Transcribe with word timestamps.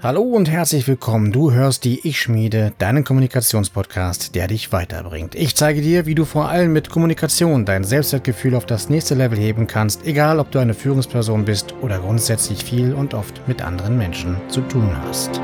Hallo 0.00 0.22
und 0.22 0.48
herzlich 0.48 0.86
willkommen. 0.86 1.32
Du 1.32 1.50
hörst 1.50 1.82
die 1.82 2.06
Ich 2.06 2.20
Schmiede, 2.20 2.72
deinen 2.78 3.02
Kommunikationspodcast, 3.02 4.36
der 4.36 4.46
dich 4.46 4.70
weiterbringt. 4.70 5.34
Ich 5.34 5.56
zeige 5.56 5.80
dir, 5.80 6.06
wie 6.06 6.14
du 6.14 6.24
vor 6.24 6.48
allem 6.48 6.72
mit 6.72 6.88
Kommunikation 6.88 7.64
dein 7.64 7.82
Selbstwertgefühl 7.82 8.54
auf 8.54 8.64
das 8.64 8.88
nächste 8.90 9.16
Level 9.16 9.36
heben 9.36 9.66
kannst, 9.66 10.06
egal 10.06 10.38
ob 10.38 10.52
du 10.52 10.60
eine 10.60 10.74
Führungsperson 10.74 11.44
bist 11.44 11.74
oder 11.82 11.98
grundsätzlich 11.98 12.62
viel 12.62 12.94
und 12.94 13.12
oft 13.12 13.48
mit 13.48 13.60
anderen 13.60 13.98
Menschen 13.98 14.36
zu 14.46 14.60
tun 14.60 14.88
hast. 15.02 15.40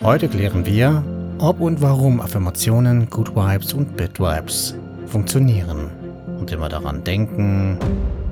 Heute 0.00 0.28
klären 0.28 0.64
wir, 0.64 1.04
ob 1.40 1.60
und 1.60 1.82
warum 1.82 2.22
Affirmationen, 2.22 3.10
Good 3.10 3.36
Vibes 3.36 3.74
und 3.74 3.98
Bad 3.98 4.18
Vibes 4.18 4.76
funktionieren. 5.04 5.90
Und 6.38 6.50
immer 6.52 6.70
daran 6.70 7.04
denken, 7.04 7.78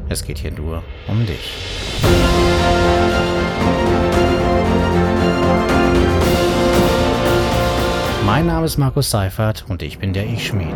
es 0.08 0.24
geht 0.24 0.38
hier 0.38 0.52
nur 0.52 0.82
um 1.08 1.26
dich. 1.26 1.54
Mein 8.24 8.46
Name 8.46 8.66
ist 8.66 8.76
Markus 8.76 9.10
Seifert 9.10 9.64
und 9.68 9.82
ich 9.82 9.98
bin 9.98 10.12
der 10.12 10.26
Ich-Schmied. 10.26 10.74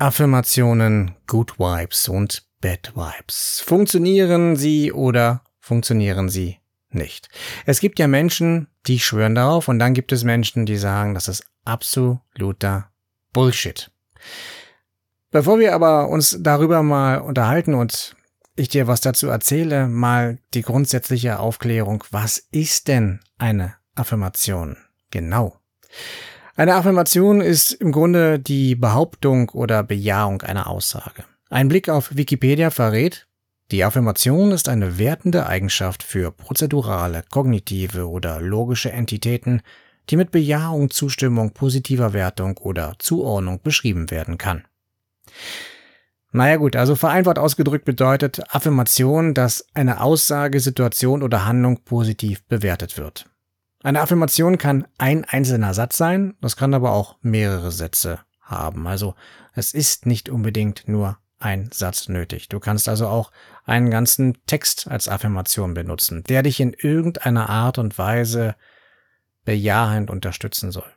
Affirmationen, 0.00 1.16
Good 1.26 1.58
Vibes 1.58 2.08
und 2.08 2.44
Bad 2.60 2.92
Vibes. 2.94 3.60
Funktionieren 3.66 4.54
sie 4.54 4.92
oder 4.92 5.42
funktionieren 5.58 6.28
sie 6.28 6.58
nicht? 6.90 7.28
Es 7.66 7.80
gibt 7.80 7.98
ja 7.98 8.06
Menschen, 8.06 8.68
die 8.86 9.00
schwören 9.00 9.34
darauf 9.34 9.66
und 9.66 9.80
dann 9.80 9.94
gibt 9.94 10.12
es 10.12 10.22
Menschen, 10.22 10.66
die 10.66 10.76
sagen, 10.76 11.14
das 11.14 11.26
ist 11.26 11.44
absoluter 11.64 12.92
Bullshit. 13.32 13.90
Bevor 15.32 15.58
wir 15.58 15.74
aber 15.74 16.08
uns 16.08 16.38
darüber 16.40 16.84
mal 16.84 17.18
unterhalten 17.18 17.74
und 17.74 18.14
ich 18.54 18.68
dir 18.68 18.86
was 18.86 19.00
dazu 19.00 19.26
erzähle, 19.26 19.88
mal 19.88 20.38
die 20.54 20.62
grundsätzliche 20.62 21.40
Aufklärung. 21.40 22.04
Was 22.12 22.38
ist 22.38 22.86
denn 22.86 23.20
eine 23.36 23.74
Affirmation? 23.96 24.76
Genau. 25.10 25.58
Eine 26.58 26.74
Affirmation 26.74 27.40
ist 27.40 27.70
im 27.70 27.92
Grunde 27.92 28.40
die 28.40 28.74
Behauptung 28.74 29.48
oder 29.50 29.84
Bejahung 29.84 30.42
einer 30.42 30.66
Aussage. 30.66 31.22
Ein 31.50 31.68
Blick 31.68 31.88
auf 31.88 32.16
Wikipedia 32.16 32.70
verrät, 32.70 33.28
die 33.70 33.84
Affirmation 33.84 34.50
ist 34.50 34.68
eine 34.68 34.98
wertende 34.98 35.46
Eigenschaft 35.46 36.02
für 36.02 36.32
prozedurale, 36.32 37.22
kognitive 37.30 38.08
oder 38.08 38.40
logische 38.40 38.90
Entitäten, 38.90 39.62
die 40.10 40.16
mit 40.16 40.32
Bejahung, 40.32 40.90
Zustimmung, 40.90 41.52
positiver 41.52 42.12
Wertung 42.12 42.58
oder 42.58 42.96
Zuordnung 42.98 43.62
beschrieben 43.62 44.10
werden 44.10 44.36
kann. 44.36 44.64
Naja 46.32 46.56
gut, 46.56 46.74
also 46.74 46.96
vereinfacht 46.96 47.38
ausgedrückt 47.38 47.84
bedeutet 47.84 48.52
Affirmation, 48.52 49.32
dass 49.32 49.64
eine 49.74 50.00
Aussage, 50.00 50.58
Situation 50.58 51.22
oder 51.22 51.44
Handlung 51.46 51.84
positiv 51.84 52.42
bewertet 52.46 52.98
wird. 52.98 53.30
Eine 53.82 54.00
Affirmation 54.00 54.58
kann 54.58 54.88
ein 54.98 55.24
einzelner 55.24 55.72
Satz 55.72 55.96
sein, 55.96 56.34
das 56.40 56.56
kann 56.56 56.74
aber 56.74 56.92
auch 56.92 57.16
mehrere 57.22 57.70
Sätze 57.70 58.20
haben. 58.40 58.86
Also 58.86 59.14
es 59.54 59.72
ist 59.72 60.06
nicht 60.06 60.28
unbedingt 60.28 60.88
nur 60.88 61.18
ein 61.38 61.70
Satz 61.72 62.08
nötig. 62.08 62.48
Du 62.48 62.58
kannst 62.58 62.88
also 62.88 63.06
auch 63.06 63.30
einen 63.64 63.90
ganzen 63.90 64.36
Text 64.46 64.88
als 64.88 65.08
Affirmation 65.08 65.74
benutzen, 65.74 66.24
der 66.24 66.42
dich 66.42 66.58
in 66.58 66.72
irgendeiner 66.72 67.48
Art 67.48 67.78
und 67.78 67.96
Weise 67.98 68.56
bejahend 69.44 70.10
unterstützen 70.10 70.72
soll. 70.72 70.90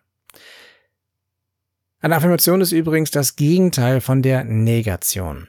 Eine 2.00 2.16
Affirmation 2.16 2.62
ist 2.62 2.72
übrigens 2.72 3.12
das 3.12 3.36
Gegenteil 3.36 4.02
von 4.02 4.24
der 4.24 4.44
Negation. 4.44 5.48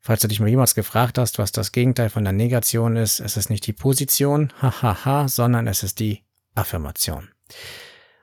Falls 0.00 0.20
du 0.20 0.28
dich 0.28 0.40
mal 0.40 0.48
jemals 0.48 0.74
gefragt 0.74 1.16
hast, 1.16 1.38
was 1.38 1.52
das 1.52 1.72
Gegenteil 1.72 2.10
von 2.10 2.24
der 2.24 2.34
Negation 2.34 2.96
ist, 2.96 3.20
es 3.20 3.38
ist 3.38 3.48
nicht 3.48 3.66
die 3.66 3.72
Position, 3.72 4.52
hahaha, 4.60 5.28
sondern 5.28 5.66
es 5.66 5.82
ist 5.82 5.98
die 5.98 6.22
Affirmation. 6.60 7.28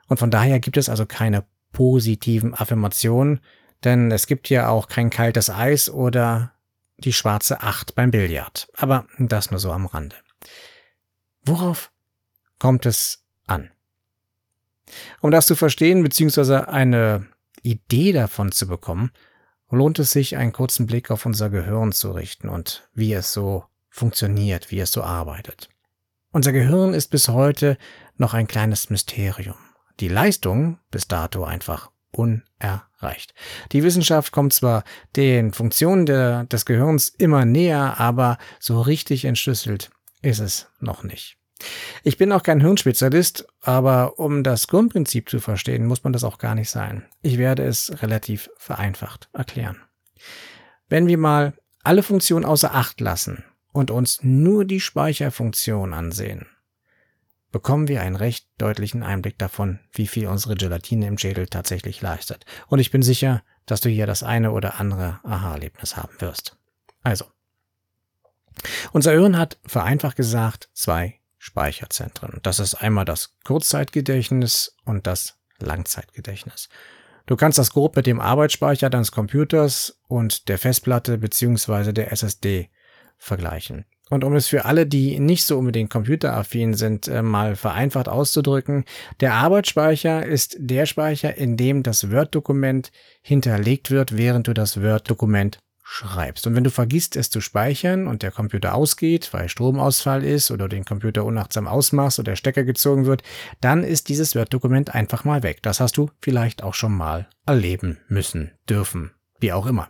Und 0.08 0.18
von 0.18 0.30
daher 0.30 0.60
gibt 0.60 0.76
es 0.76 0.88
also 0.88 1.06
keine 1.06 1.44
positiven 1.72 2.54
Affirmationen, 2.54 3.40
denn 3.84 4.10
es 4.10 4.26
gibt 4.26 4.48
ja 4.48 4.68
auch 4.68 4.88
kein 4.88 5.10
kaltes 5.10 5.50
Eis 5.50 5.90
oder 5.90 6.52
die 6.98 7.12
schwarze 7.12 7.60
Acht 7.60 7.94
beim 7.94 8.10
Billard. 8.10 8.68
Aber 8.74 9.06
das 9.18 9.50
nur 9.50 9.60
so 9.60 9.70
am 9.72 9.86
Rande. 9.86 10.16
Worauf 11.44 11.90
kommt 12.58 12.86
es 12.86 13.24
an? 13.46 13.70
Um 15.20 15.30
das 15.30 15.46
zu 15.46 15.54
verstehen 15.54 16.02
bzw. 16.02 16.64
eine 16.66 17.26
Idee 17.62 18.12
davon 18.12 18.52
zu 18.52 18.66
bekommen, 18.66 19.12
lohnt 19.70 19.98
es 19.98 20.12
sich, 20.12 20.36
einen 20.36 20.52
kurzen 20.52 20.86
Blick 20.86 21.10
auf 21.10 21.26
unser 21.26 21.50
Gehirn 21.50 21.92
zu 21.92 22.12
richten 22.12 22.48
und 22.48 22.88
wie 22.94 23.12
es 23.12 23.32
so 23.32 23.64
funktioniert, 23.90 24.70
wie 24.70 24.80
es 24.80 24.92
so 24.92 25.02
arbeitet. 25.02 25.68
Unser 26.30 26.52
Gehirn 26.52 26.94
ist 26.94 27.08
bis 27.08 27.28
heute 27.28 27.78
noch 28.20 28.34
ein 28.34 28.46
kleines 28.46 28.90
Mysterium. 28.90 29.56
Die 30.00 30.08
Leistung 30.08 30.78
bis 30.90 31.08
dato 31.08 31.44
einfach 31.44 31.90
unerreicht. 32.10 33.34
Die 33.72 33.82
Wissenschaft 33.82 34.32
kommt 34.32 34.52
zwar 34.52 34.84
den 35.16 35.52
Funktionen 35.52 36.06
der, 36.06 36.44
des 36.44 36.64
Gehirns 36.64 37.08
immer 37.08 37.44
näher, 37.44 37.98
aber 37.98 38.38
so 38.60 38.80
richtig 38.80 39.24
entschlüsselt 39.24 39.90
ist 40.22 40.40
es 40.40 40.68
noch 40.80 41.02
nicht. 41.02 41.36
Ich 42.04 42.16
bin 42.16 42.32
auch 42.32 42.44
kein 42.44 42.60
Hirnspezialist, 42.60 43.46
aber 43.60 44.18
um 44.18 44.44
das 44.44 44.68
Grundprinzip 44.68 45.28
zu 45.28 45.40
verstehen, 45.40 45.86
muss 45.86 46.04
man 46.04 46.12
das 46.12 46.24
auch 46.24 46.38
gar 46.38 46.54
nicht 46.54 46.70
sein. 46.70 47.04
Ich 47.20 47.36
werde 47.36 47.64
es 47.64 48.00
relativ 48.00 48.48
vereinfacht 48.56 49.28
erklären. 49.32 49.76
Wenn 50.88 51.08
wir 51.08 51.18
mal 51.18 51.54
alle 51.82 52.02
Funktionen 52.02 52.44
außer 52.44 52.74
Acht 52.74 53.00
lassen 53.00 53.44
und 53.72 53.90
uns 53.90 54.22
nur 54.22 54.64
die 54.64 54.80
Speicherfunktion 54.80 55.92
ansehen, 55.92 56.46
bekommen 57.52 57.88
wir 57.88 58.02
einen 58.02 58.16
recht 58.16 58.46
deutlichen 58.58 59.02
Einblick 59.02 59.38
davon, 59.38 59.80
wie 59.92 60.06
viel 60.06 60.26
unsere 60.26 60.54
Gelatine 60.54 61.06
im 61.06 61.18
Schädel 61.18 61.46
tatsächlich 61.46 62.00
leistet. 62.02 62.44
Und 62.66 62.78
ich 62.78 62.90
bin 62.90 63.02
sicher, 63.02 63.42
dass 63.66 63.80
du 63.80 63.88
hier 63.88 64.06
das 64.06 64.22
eine 64.22 64.52
oder 64.52 64.80
andere 64.80 65.20
Aha-Erlebnis 65.22 65.96
haben 65.96 66.20
wirst. 66.20 66.56
Also, 67.02 67.26
unser 68.92 69.12
Hirn 69.12 69.36
hat 69.36 69.58
vereinfacht 69.64 70.16
gesagt 70.16 70.68
zwei 70.74 71.20
Speicherzentren. 71.38 72.40
Das 72.42 72.58
ist 72.58 72.74
einmal 72.74 73.04
das 73.04 73.36
Kurzzeitgedächtnis 73.44 74.76
und 74.84 75.06
das 75.06 75.38
Langzeitgedächtnis. 75.58 76.68
Du 77.26 77.36
kannst 77.36 77.58
das 77.58 77.70
grob 77.70 77.94
mit 77.94 78.06
dem 78.06 78.20
Arbeitsspeicher 78.20 78.90
deines 78.90 79.12
Computers 79.12 80.00
und 80.08 80.48
der 80.48 80.58
Festplatte 80.58 81.18
bzw. 81.18 81.92
der 81.92 82.10
SSD 82.10 82.70
vergleichen. 83.18 83.84
Und 84.10 84.24
um 84.24 84.34
es 84.34 84.48
für 84.48 84.64
alle, 84.64 84.86
die 84.86 85.18
nicht 85.20 85.44
so 85.44 85.58
unbedingt 85.58 85.90
computeraffin 85.90 86.74
sind, 86.74 87.08
äh, 87.08 87.22
mal 87.22 87.56
vereinfacht 87.56 88.08
auszudrücken, 88.08 88.84
der 89.20 89.34
Arbeitsspeicher 89.34 90.24
ist 90.24 90.56
der 90.58 90.86
Speicher, 90.86 91.36
in 91.36 91.56
dem 91.56 91.82
das 91.82 92.10
Word-Dokument 92.10 92.90
hinterlegt 93.22 93.90
wird, 93.90 94.16
während 94.16 94.48
du 94.48 94.54
das 94.54 94.82
Word-Dokument 94.82 95.58
schreibst. 95.90 96.46
Und 96.46 96.54
wenn 96.54 96.64
du 96.64 96.70
vergisst, 96.70 97.16
es 97.16 97.30
zu 97.30 97.40
speichern 97.40 98.06
und 98.08 98.22
der 98.22 98.30
Computer 98.30 98.74
ausgeht, 98.74 99.30
weil 99.32 99.48
Stromausfall 99.48 100.22
ist 100.22 100.50
oder 100.50 100.68
den 100.68 100.84
Computer 100.84 101.24
unachtsam 101.24 101.66
ausmachst 101.66 102.18
oder 102.18 102.32
der 102.32 102.36
Stecker 102.36 102.64
gezogen 102.64 103.06
wird, 103.06 103.22
dann 103.62 103.84
ist 103.84 104.10
dieses 104.10 104.34
Word-Dokument 104.34 104.94
einfach 104.94 105.24
mal 105.24 105.42
weg. 105.42 105.62
Das 105.62 105.80
hast 105.80 105.96
du 105.96 106.10
vielleicht 106.20 106.62
auch 106.62 106.74
schon 106.74 106.92
mal 106.92 107.26
erleben 107.46 107.98
müssen, 108.08 108.52
dürfen, 108.68 109.12
wie 109.40 109.52
auch 109.52 109.64
immer. 109.64 109.88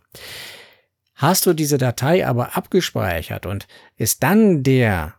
Hast 1.18 1.46
du 1.46 1.52
diese 1.52 1.78
Datei 1.78 2.24
aber 2.24 2.56
abgespeichert 2.56 3.44
und 3.44 3.66
ist 3.96 4.22
dann 4.22 4.62
der 4.62 5.14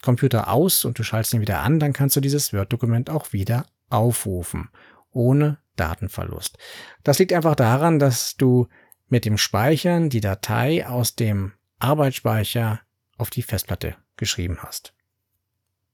Computer 0.00 0.48
aus 0.48 0.84
und 0.84 1.00
du 1.00 1.02
schaltest 1.02 1.34
ihn 1.34 1.40
wieder 1.40 1.62
an, 1.62 1.80
dann 1.80 1.92
kannst 1.92 2.14
du 2.14 2.20
dieses 2.20 2.52
Word-Dokument 2.52 3.10
auch 3.10 3.32
wieder 3.32 3.66
aufrufen, 3.90 4.70
ohne 5.10 5.58
Datenverlust. 5.74 6.58
Das 7.02 7.18
liegt 7.18 7.32
einfach 7.32 7.56
daran, 7.56 7.98
dass 7.98 8.36
du 8.36 8.68
mit 9.08 9.24
dem 9.24 9.36
Speichern 9.36 10.10
die 10.10 10.20
Datei 10.20 10.86
aus 10.86 11.16
dem 11.16 11.54
Arbeitsspeicher 11.80 12.80
auf 13.18 13.30
die 13.30 13.42
Festplatte 13.42 13.96
geschrieben 14.16 14.58
hast. 14.62 14.94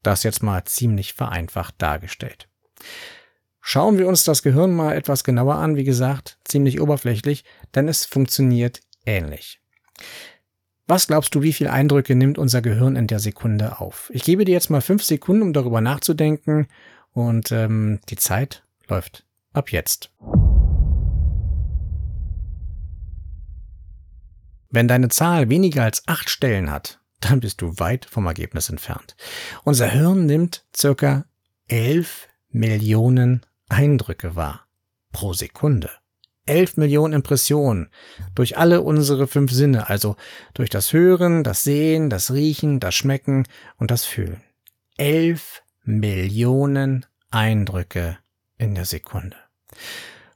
Das 0.02 0.24
jetzt 0.24 0.42
mal 0.42 0.62
ziemlich 0.64 1.14
vereinfacht 1.14 1.76
dargestellt. 1.78 2.50
Schauen 3.62 3.96
wir 3.96 4.08
uns 4.08 4.24
das 4.24 4.42
Gehirn 4.42 4.74
mal 4.76 4.94
etwas 4.94 5.24
genauer 5.24 5.54
an, 5.54 5.76
wie 5.76 5.84
gesagt, 5.84 6.38
ziemlich 6.44 6.82
oberflächlich, 6.82 7.44
denn 7.74 7.88
es 7.88 8.04
funktioniert 8.04 8.80
ähnlich. 9.08 9.60
Was 10.86 11.06
glaubst 11.06 11.34
du, 11.34 11.42
wie 11.42 11.52
viele 11.52 11.72
Eindrücke 11.72 12.14
nimmt 12.14 12.38
unser 12.38 12.62
Gehirn 12.62 12.96
in 12.96 13.06
der 13.06 13.18
Sekunde 13.18 13.80
auf? 13.80 14.10
Ich 14.14 14.22
gebe 14.22 14.44
dir 14.44 14.52
jetzt 14.52 14.70
mal 14.70 14.80
fünf 14.80 15.02
Sekunden, 15.02 15.42
um 15.42 15.52
darüber 15.52 15.80
nachzudenken 15.80 16.68
und 17.12 17.52
ähm, 17.52 18.00
die 18.08 18.16
Zeit 18.16 18.64
läuft 18.88 19.26
ab 19.52 19.70
jetzt. 19.72 20.10
Wenn 24.70 24.88
deine 24.88 25.08
Zahl 25.08 25.48
weniger 25.48 25.84
als 25.84 26.06
acht 26.06 26.30
Stellen 26.30 26.70
hat, 26.70 27.00
dann 27.20 27.40
bist 27.40 27.60
du 27.62 27.78
weit 27.78 28.04
vom 28.04 28.26
Ergebnis 28.26 28.68
entfernt. 28.68 29.16
Unser 29.64 29.88
Hirn 29.88 30.26
nimmt 30.26 30.64
circa 30.76 31.24
11 31.68 32.28
Millionen 32.50 33.44
Eindrücke 33.68 34.36
wahr 34.36 34.66
pro 35.12 35.32
Sekunde. 35.32 35.90
11 36.48 36.76
Millionen 36.76 37.14
Impressionen 37.14 37.88
durch 38.34 38.56
alle 38.56 38.82
unsere 38.82 39.26
fünf 39.26 39.52
Sinne, 39.52 39.88
also 39.88 40.16
durch 40.54 40.70
das 40.70 40.92
Hören, 40.92 41.44
das 41.44 41.64
Sehen, 41.64 42.10
das 42.10 42.32
Riechen, 42.32 42.80
das 42.80 42.94
Schmecken 42.94 43.46
und 43.76 43.90
das 43.90 44.04
Fühlen. 44.04 44.42
11 44.96 45.62
Millionen 45.84 47.06
Eindrücke 47.30 48.18
in 48.56 48.74
der 48.74 48.84
Sekunde. 48.84 49.36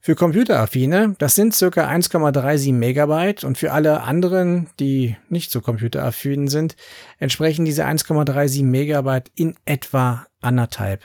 Für 0.05 0.17
Computeraffine, 0.17 1.15
das 1.19 1.37
sind 1.37 1.55
circa 1.55 1.89
1,37 1.89 2.73
Megabyte 2.73 3.45
und 3.45 3.57
für 3.57 3.71
alle 3.71 4.03
anderen, 4.03 4.69
die 4.81 5.17
nicht 5.29 5.53
so 5.53 5.61
computeraffin 5.61 6.49
sind, 6.49 6.75
entsprechen 7.19 7.65
diese 7.65 7.87
1,37 7.87 8.65
Megabyte 8.65 9.31
in 9.37 9.55
etwa 9.65 10.27
anderthalb 10.41 11.05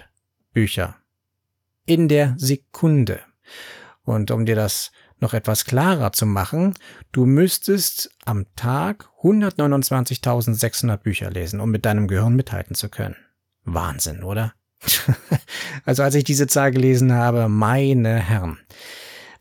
Bücher. 0.52 0.96
In 1.86 2.08
der 2.08 2.34
Sekunde. 2.40 3.20
Und 4.08 4.32
um 4.32 4.46
dir 4.46 4.56
das 4.56 4.94
noch 5.20 5.34
etwas 5.34 5.66
klarer 5.66 6.14
zu 6.14 6.26
machen, 6.26 6.74
du 7.12 7.26
müsstest 7.26 8.10
am 8.24 8.46
Tag 8.56 9.10
129.600 9.22 10.96
Bücher 10.96 11.30
lesen, 11.30 11.60
um 11.60 11.70
mit 11.72 11.86
deinem 11.86 12.08
Gehirn 12.08 12.34
mithalten 12.34 12.74
zu 12.74 12.88
können. 12.88 13.18
Wahnsinn, 13.66 14.24
oder? 14.24 14.54
also 15.84 16.04
als 16.04 16.16
ich 16.16 16.24
diese 16.24 16.48
Zahl 16.48 16.72
gelesen 16.72 17.12
habe, 17.12 17.50
meine 17.50 18.16
Herren. 18.16 18.60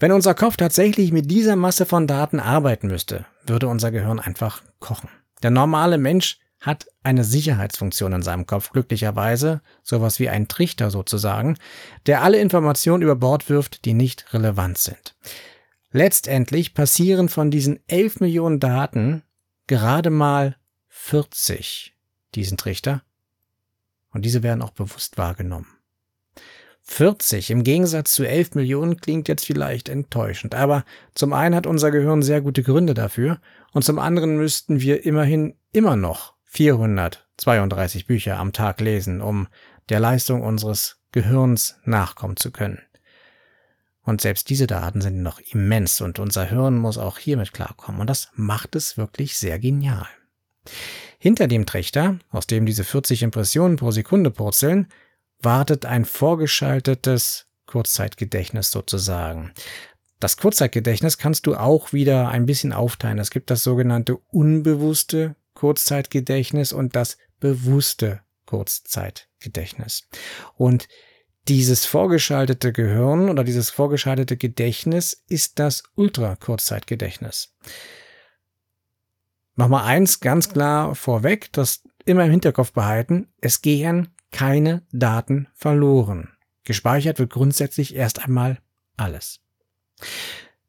Wenn 0.00 0.10
unser 0.10 0.34
Kopf 0.34 0.56
tatsächlich 0.56 1.12
mit 1.12 1.30
dieser 1.30 1.54
Masse 1.54 1.86
von 1.86 2.08
Daten 2.08 2.40
arbeiten 2.40 2.88
müsste, 2.88 3.24
würde 3.46 3.68
unser 3.68 3.92
Gehirn 3.92 4.18
einfach 4.18 4.64
kochen. 4.80 5.10
Der 5.44 5.52
normale 5.52 5.96
Mensch 5.96 6.40
hat 6.58 6.88
eine 7.06 7.22
Sicherheitsfunktion 7.22 8.12
in 8.12 8.22
seinem 8.22 8.46
Kopf, 8.46 8.70
glücklicherweise, 8.72 9.62
sowas 9.84 10.18
wie 10.18 10.28
ein 10.28 10.48
Trichter 10.48 10.90
sozusagen, 10.90 11.56
der 12.06 12.22
alle 12.22 12.40
Informationen 12.40 13.04
über 13.04 13.14
Bord 13.14 13.48
wirft, 13.48 13.84
die 13.84 13.94
nicht 13.94 14.34
relevant 14.34 14.76
sind. 14.76 15.14
Letztendlich 15.92 16.74
passieren 16.74 17.28
von 17.28 17.52
diesen 17.52 17.78
11 17.86 18.20
Millionen 18.20 18.58
Daten 18.58 19.22
gerade 19.68 20.10
mal 20.10 20.56
40 20.88 21.94
diesen 22.34 22.58
Trichter 22.58 23.02
und 24.12 24.24
diese 24.24 24.42
werden 24.42 24.60
auch 24.60 24.72
bewusst 24.72 25.16
wahrgenommen. 25.16 25.68
40 26.82 27.50
im 27.50 27.62
Gegensatz 27.62 28.14
zu 28.14 28.24
11 28.24 28.56
Millionen 28.56 29.00
klingt 29.00 29.28
jetzt 29.28 29.44
vielleicht 29.44 29.88
enttäuschend, 29.88 30.54
aber 30.54 30.84
zum 31.14 31.32
einen 31.32 31.54
hat 31.54 31.66
unser 31.66 31.92
Gehirn 31.92 32.22
sehr 32.22 32.40
gute 32.40 32.64
Gründe 32.64 32.94
dafür 32.94 33.40
und 33.72 33.84
zum 33.84 33.98
anderen 34.00 34.36
müssten 34.36 34.80
wir 34.80 35.04
immerhin 35.04 35.54
immer 35.72 35.96
noch 35.96 36.35
432 36.46 38.06
Bücher 38.06 38.38
am 38.38 38.52
Tag 38.52 38.80
lesen, 38.80 39.20
um 39.20 39.48
der 39.88 40.00
Leistung 40.00 40.42
unseres 40.42 41.00
Gehirns 41.12 41.76
nachkommen 41.84 42.36
zu 42.36 42.50
können. 42.50 42.80
Und 44.02 44.20
selbst 44.20 44.48
diese 44.50 44.66
Daten 44.66 45.00
sind 45.00 45.22
noch 45.22 45.40
immens 45.40 46.00
und 46.00 46.18
unser 46.18 46.44
Hirn 46.44 46.76
muss 46.76 46.96
auch 46.96 47.18
hiermit 47.18 47.52
klarkommen 47.52 48.00
und 48.00 48.08
das 48.08 48.30
macht 48.34 48.76
es 48.76 48.96
wirklich 48.96 49.36
sehr 49.36 49.58
genial. 49.58 50.06
Hinter 51.18 51.48
dem 51.48 51.66
Trichter, 51.66 52.18
aus 52.30 52.46
dem 52.46 52.66
diese 52.66 52.84
40 52.84 53.22
Impressionen 53.24 53.76
pro 53.76 53.90
Sekunde 53.90 54.30
purzeln, 54.30 54.88
wartet 55.40 55.84
ein 55.84 56.04
vorgeschaltetes 56.04 57.46
Kurzzeitgedächtnis 57.66 58.70
sozusagen. 58.70 59.52
Das 60.20 60.36
Kurzzeitgedächtnis 60.36 61.18
kannst 61.18 61.46
du 61.46 61.56
auch 61.56 61.92
wieder 61.92 62.28
ein 62.28 62.46
bisschen 62.46 62.72
aufteilen. 62.72 63.18
Es 63.18 63.30
gibt 63.30 63.50
das 63.50 63.62
sogenannte 63.62 64.16
unbewusste 64.16 65.34
Kurzzeitgedächtnis 65.56 66.72
und 66.72 66.94
das 66.94 67.18
bewusste 67.40 68.20
Kurzzeitgedächtnis. 68.46 70.08
Und 70.54 70.86
dieses 71.48 71.84
vorgeschaltete 71.84 72.72
Gehirn 72.72 73.28
oder 73.28 73.42
dieses 73.42 73.70
vorgeschaltete 73.70 74.36
Gedächtnis 74.36 75.24
ist 75.28 75.58
das 75.58 75.82
Ultrakurzzeitgedächtnis. 75.94 77.54
Mach 79.54 79.68
mal 79.68 79.84
eins 79.84 80.20
ganz 80.20 80.52
klar 80.52 80.94
vorweg, 80.94 81.52
das 81.52 81.82
immer 82.04 82.24
im 82.24 82.30
Hinterkopf 82.30 82.72
behalten. 82.72 83.28
Es 83.40 83.62
gehen 83.62 84.14
keine 84.30 84.82
Daten 84.92 85.48
verloren. 85.54 86.30
Gespeichert 86.64 87.18
wird 87.18 87.32
grundsätzlich 87.32 87.94
erst 87.94 88.24
einmal 88.24 88.58
alles. 88.96 89.40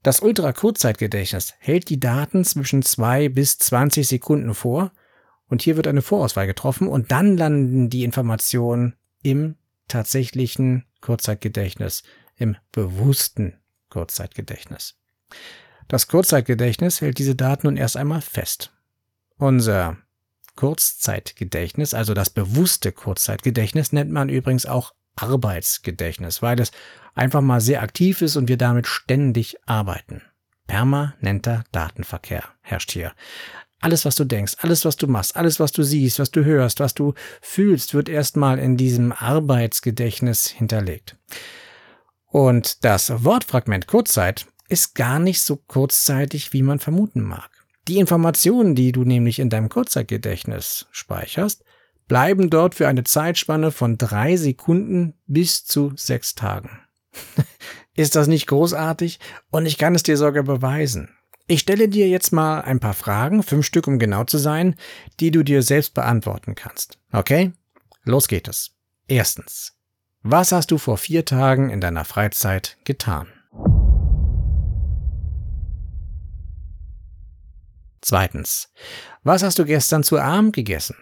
Das 0.07 0.21
Ultrakurzzeitgedächtnis 0.21 1.53
hält 1.59 1.89
die 1.89 1.99
Daten 1.99 2.45
zwischen 2.45 2.81
zwei 2.81 3.27
bis 3.27 3.57
20 3.57 4.07
Sekunden 4.07 4.53
vor 4.53 4.93
und 5.49 5.61
hier 5.61 5.75
wird 5.75 5.85
eine 5.85 6.01
Vorauswahl 6.01 6.47
getroffen 6.47 6.87
und 6.87 7.11
dann 7.11 7.35
landen 7.35 7.89
die 7.89 8.05
Informationen 8.05 8.95
im 9.21 9.55
tatsächlichen 9.89 10.85
Kurzzeitgedächtnis, 11.01 12.03
im 12.37 12.55
bewussten 12.71 13.57
Kurzzeitgedächtnis. 13.89 14.97
Das 15.89 16.07
Kurzzeitgedächtnis 16.07 17.01
hält 17.01 17.17
diese 17.17 17.35
Daten 17.35 17.67
nun 17.67 17.75
erst 17.75 17.97
einmal 17.97 18.21
fest. 18.21 18.71
Unser 19.37 19.97
Kurzzeitgedächtnis, 20.55 21.93
also 21.93 22.13
das 22.13 22.29
bewusste 22.29 22.93
Kurzzeitgedächtnis, 22.93 23.91
nennt 23.91 24.11
man 24.11 24.29
übrigens 24.29 24.67
auch 24.67 24.93
Arbeitsgedächtnis, 25.17 26.41
weil 26.41 26.59
es 26.59 26.71
einfach 27.15 27.41
mal 27.41 27.61
sehr 27.61 27.81
aktiv 27.81 28.21
ist 28.21 28.35
und 28.35 28.47
wir 28.47 28.57
damit 28.57 28.87
ständig 28.87 29.57
arbeiten. 29.65 30.21
Permanenter 30.67 31.63
Datenverkehr 31.71 32.43
herrscht 32.61 32.91
hier. 32.91 33.13
Alles, 33.79 34.05
was 34.05 34.15
du 34.15 34.25
denkst, 34.25 34.55
alles, 34.59 34.85
was 34.85 34.97
du 34.97 35.07
machst, 35.07 35.35
alles, 35.35 35.59
was 35.59 35.71
du 35.71 35.83
siehst, 35.83 36.19
was 36.19 36.31
du 36.31 36.43
hörst, 36.43 36.79
was 36.79 36.93
du 36.93 37.13
fühlst, 37.41 37.93
wird 37.93 38.09
erstmal 38.09 38.57
in 38.59 38.75
diesem 38.75 39.11
Arbeitsgedächtnis 39.11 40.47
hinterlegt. 40.47 41.15
Und 42.25 42.83
das 42.83 43.23
Wortfragment 43.23 43.87
Kurzzeit 43.87 44.47
ist 44.67 44.95
gar 44.95 45.19
nicht 45.19 45.41
so 45.41 45.55
kurzzeitig, 45.55 46.53
wie 46.53 46.63
man 46.63 46.79
vermuten 46.79 47.21
mag. 47.21 47.49
Die 47.87 47.99
Informationen, 47.99 48.75
die 48.75 48.91
du 48.91 49.05
nämlich 49.05 49.39
in 49.39 49.49
deinem 49.49 49.69
Kurzzeitgedächtnis 49.69 50.87
speicherst, 50.91 51.63
bleiben 52.07 52.49
dort 52.49 52.75
für 52.75 52.87
eine 52.87 53.03
Zeitspanne 53.03 53.71
von 53.71 53.97
drei 53.97 54.35
Sekunden 54.35 55.13
bis 55.25 55.65
zu 55.65 55.93
sechs 55.95 56.35
Tagen. 56.35 56.79
Ist 57.95 58.15
das 58.15 58.27
nicht 58.27 58.47
großartig? 58.47 59.19
Und 59.49 59.65
ich 59.65 59.77
kann 59.77 59.95
es 59.95 60.03
dir 60.03 60.17
sogar 60.17 60.43
beweisen. 60.43 61.09
Ich 61.47 61.61
stelle 61.61 61.87
dir 61.87 62.07
jetzt 62.07 62.31
mal 62.31 62.61
ein 62.61 62.79
paar 62.79 62.93
Fragen, 62.93 63.41
fünf 63.41 63.65
Stück 63.65 63.87
um 63.87 63.99
genau 63.99 64.25
zu 64.25 64.37
sein, 64.37 64.75
die 65.19 65.31
du 65.31 65.43
dir 65.43 65.63
selbst 65.63 65.93
beantworten 65.93 66.55
kannst. 66.55 66.99
Okay? 67.11 67.53
Los 68.03 68.27
geht 68.27 68.47
es. 68.47 68.71
Erstens. 69.07 69.73
Was 70.21 70.51
hast 70.51 70.71
du 70.71 70.77
vor 70.77 70.97
vier 70.97 71.23
Tagen 71.23 71.69
in 71.69 71.79
deiner 71.79 72.03
Freizeit 72.03 72.77
getan? 72.83 73.27
Zweitens. 78.01 78.69
Was 79.23 79.41
hast 79.41 79.57
du 79.59 79.65
gestern 79.65 80.03
zu 80.03 80.19
Abend 80.19 80.53
gegessen? 80.53 80.95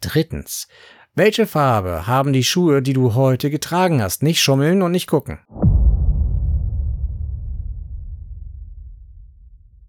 Drittens. 0.00 0.66
Welche 1.14 1.46
Farbe 1.46 2.06
haben 2.06 2.32
die 2.32 2.44
Schuhe, 2.44 2.82
die 2.82 2.94
du 2.94 3.14
heute 3.14 3.50
getragen 3.50 4.02
hast? 4.02 4.22
Nicht 4.22 4.40
schummeln 4.40 4.80
und 4.82 4.92
nicht 4.92 5.06
gucken. 5.06 5.40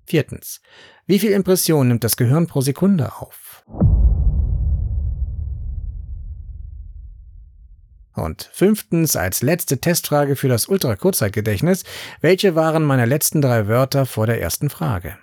Viertens. 0.06 0.62
Wie 1.06 1.20
viel 1.20 1.32
Impression 1.32 1.88
nimmt 1.88 2.04
das 2.04 2.18
Gehirn 2.18 2.48
pro 2.48 2.60
Sekunde 2.60 3.14
auf? 3.20 3.64
Und 8.14 8.50
fünftens, 8.52 9.16
als 9.16 9.42
letzte 9.42 9.80
Testfrage 9.80 10.36
für 10.36 10.50
das 10.50 10.68
Ultrakurzzeitgedächtnis, 10.68 11.86
welche 12.20 12.56
waren 12.56 12.84
meine 12.84 13.06
letzten 13.06 13.42
drei 13.42 13.68
Wörter 13.68 14.06
vor 14.06 14.28
der 14.28 14.42
ersten 14.42 14.70
Frage? 14.70 15.18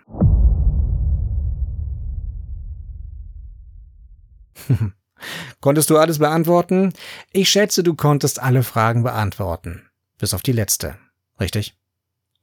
Konntest 5.60 5.90
du 5.90 5.98
alles 5.98 6.18
beantworten? 6.18 6.92
Ich 7.32 7.50
schätze, 7.50 7.82
du 7.82 7.94
konntest 7.94 8.40
alle 8.40 8.62
Fragen 8.62 9.02
beantworten. 9.02 9.82
Bis 10.18 10.34
auf 10.34 10.42
die 10.42 10.52
letzte. 10.52 10.96
Richtig? 11.40 11.76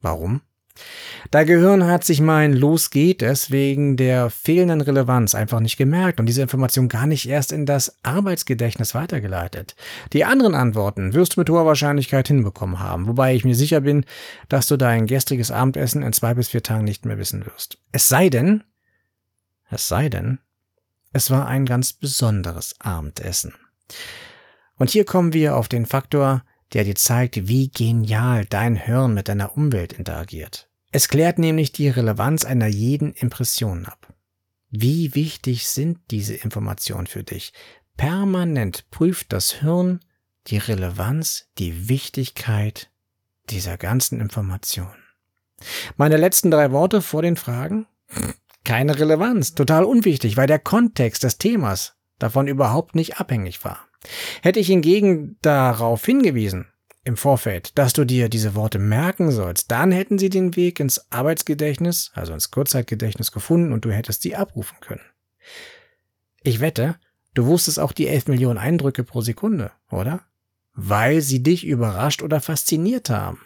Warum? 0.00 0.42
Dein 1.30 1.46
Gehirn 1.46 1.86
hat 1.86 2.04
sich 2.04 2.20
mein 2.20 2.52
Los 2.52 2.90
geht 2.90 3.22
es 3.22 3.50
wegen 3.50 3.96
der 3.96 4.30
fehlenden 4.30 4.82
Relevanz 4.82 5.34
einfach 5.34 5.60
nicht 5.60 5.76
gemerkt 5.76 6.20
und 6.20 6.26
diese 6.26 6.42
Information 6.42 6.88
gar 6.88 7.06
nicht 7.06 7.28
erst 7.28 7.50
in 7.50 7.66
das 7.66 7.96
Arbeitsgedächtnis 8.02 8.94
weitergeleitet. 8.94 9.74
Die 10.12 10.24
anderen 10.24 10.54
Antworten 10.54 11.14
wirst 11.14 11.36
du 11.36 11.40
mit 11.40 11.50
hoher 11.50 11.66
Wahrscheinlichkeit 11.66 12.28
hinbekommen 12.28 12.78
haben, 12.78 13.06
wobei 13.06 13.34
ich 13.34 13.44
mir 13.44 13.54
sicher 13.54 13.80
bin, 13.80 14.04
dass 14.48 14.68
du 14.68 14.76
dein 14.76 15.06
gestriges 15.06 15.50
Abendessen 15.50 16.02
in 16.02 16.12
zwei 16.12 16.34
bis 16.34 16.48
vier 16.48 16.62
Tagen 16.62 16.84
nicht 16.84 17.06
mehr 17.06 17.18
wissen 17.18 17.46
wirst. 17.46 17.78
Es 17.92 18.08
sei 18.08 18.28
denn, 18.28 18.62
es 19.70 19.88
sei 19.88 20.08
denn, 20.08 20.38
es 21.12 21.30
war 21.30 21.46
ein 21.46 21.66
ganz 21.66 21.92
besonderes 21.92 22.74
Abendessen. 22.80 23.54
Und 24.76 24.90
hier 24.90 25.04
kommen 25.04 25.32
wir 25.32 25.56
auf 25.56 25.68
den 25.68 25.86
Faktor, 25.86 26.44
der 26.72 26.84
dir 26.84 26.94
zeigt, 26.94 27.48
wie 27.48 27.68
genial 27.68 28.44
dein 28.44 28.76
Hirn 28.76 29.14
mit 29.14 29.28
deiner 29.28 29.56
Umwelt 29.56 29.92
interagiert. 29.92 30.68
Es 30.92 31.08
klärt 31.08 31.38
nämlich 31.38 31.72
die 31.72 31.88
Relevanz 31.88 32.44
einer 32.44 32.66
jeden 32.66 33.12
Impression 33.12 33.86
ab. 33.86 34.12
Wie 34.70 35.14
wichtig 35.14 35.68
sind 35.68 35.98
diese 36.10 36.34
Informationen 36.34 37.06
für 37.06 37.22
dich? 37.22 37.52
Permanent 37.96 38.90
prüft 38.90 39.32
das 39.32 39.52
Hirn 39.52 40.00
die 40.48 40.58
Relevanz, 40.58 41.48
die 41.58 41.88
Wichtigkeit 41.88 42.90
dieser 43.50 43.78
ganzen 43.78 44.20
Informationen. 44.20 45.02
Meine 45.96 46.16
letzten 46.16 46.50
drei 46.50 46.72
Worte 46.72 47.00
vor 47.00 47.22
den 47.22 47.36
Fragen? 47.36 47.86
Keine 48.66 48.98
Relevanz, 48.98 49.54
total 49.54 49.84
unwichtig, 49.84 50.36
weil 50.36 50.48
der 50.48 50.58
Kontext 50.58 51.22
des 51.22 51.38
Themas 51.38 51.94
davon 52.18 52.48
überhaupt 52.48 52.96
nicht 52.96 53.20
abhängig 53.20 53.64
war. 53.64 53.78
Hätte 54.42 54.58
ich 54.58 54.66
hingegen 54.66 55.38
darauf 55.40 56.04
hingewiesen, 56.04 56.66
im 57.04 57.16
Vorfeld, 57.16 57.78
dass 57.78 57.92
du 57.92 58.04
dir 58.04 58.28
diese 58.28 58.56
Worte 58.56 58.80
merken 58.80 59.30
sollst, 59.30 59.70
dann 59.70 59.92
hätten 59.92 60.18
sie 60.18 60.30
den 60.30 60.56
Weg 60.56 60.80
ins 60.80 61.12
Arbeitsgedächtnis, 61.12 62.10
also 62.14 62.32
ins 62.32 62.50
Kurzzeitgedächtnis 62.50 63.30
gefunden 63.30 63.72
und 63.72 63.84
du 63.84 63.92
hättest 63.92 64.22
sie 64.22 64.34
abrufen 64.34 64.78
können. 64.80 65.04
Ich 66.42 66.58
wette, 66.58 66.96
du 67.34 67.46
wusstest 67.46 67.78
auch 67.78 67.92
die 67.92 68.08
11 68.08 68.26
Millionen 68.26 68.58
Eindrücke 68.58 69.04
pro 69.04 69.20
Sekunde, 69.20 69.70
oder? 69.92 70.22
Weil 70.72 71.20
sie 71.20 71.40
dich 71.40 71.64
überrascht 71.64 72.20
oder 72.20 72.40
fasziniert 72.40 73.10
haben. 73.10 73.38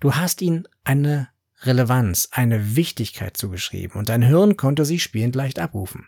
Du 0.00 0.16
hast 0.16 0.42
ihnen 0.42 0.68
eine 0.84 1.30
Relevanz, 1.62 2.28
eine 2.32 2.76
Wichtigkeit 2.76 3.36
zugeschrieben 3.36 3.98
und 3.98 4.08
dein 4.08 4.22
Hirn 4.22 4.56
konnte 4.56 4.84
sie 4.84 4.98
spielend 4.98 5.34
leicht 5.34 5.58
abrufen. 5.58 6.06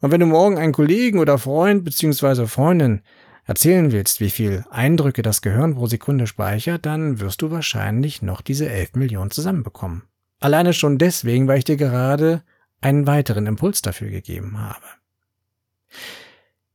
Und 0.00 0.10
wenn 0.10 0.20
du 0.20 0.26
morgen 0.26 0.58
einen 0.58 0.72
Kollegen 0.72 1.18
oder 1.18 1.38
Freund 1.38 1.84
bzw. 1.84 2.46
Freundin 2.46 3.02
erzählen 3.44 3.92
willst, 3.92 4.20
wie 4.20 4.30
viel 4.30 4.64
Eindrücke 4.70 5.22
das 5.22 5.42
Gehirn 5.42 5.74
pro 5.74 5.86
Sekunde 5.86 6.26
speichert, 6.26 6.86
dann 6.86 7.20
wirst 7.20 7.42
du 7.42 7.50
wahrscheinlich 7.50 8.22
noch 8.22 8.40
diese 8.40 8.68
11 8.68 8.94
Millionen 8.94 9.30
zusammenbekommen. 9.30 10.04
Alleine 10.38 10.72
schon 10.72 10.98
deswegen, 10.98 11.48
weil 11.48 11.58
ich 11.58 11.64
dir 11.64 11.76
gerade 11.76 12.42
einen 12.80 13.06
weiteren 13.06 13.46
Impuls 13.46 13.82
dafür 13.82 14.08
gegeben 14.08 14.58
habe. 14.58 14.86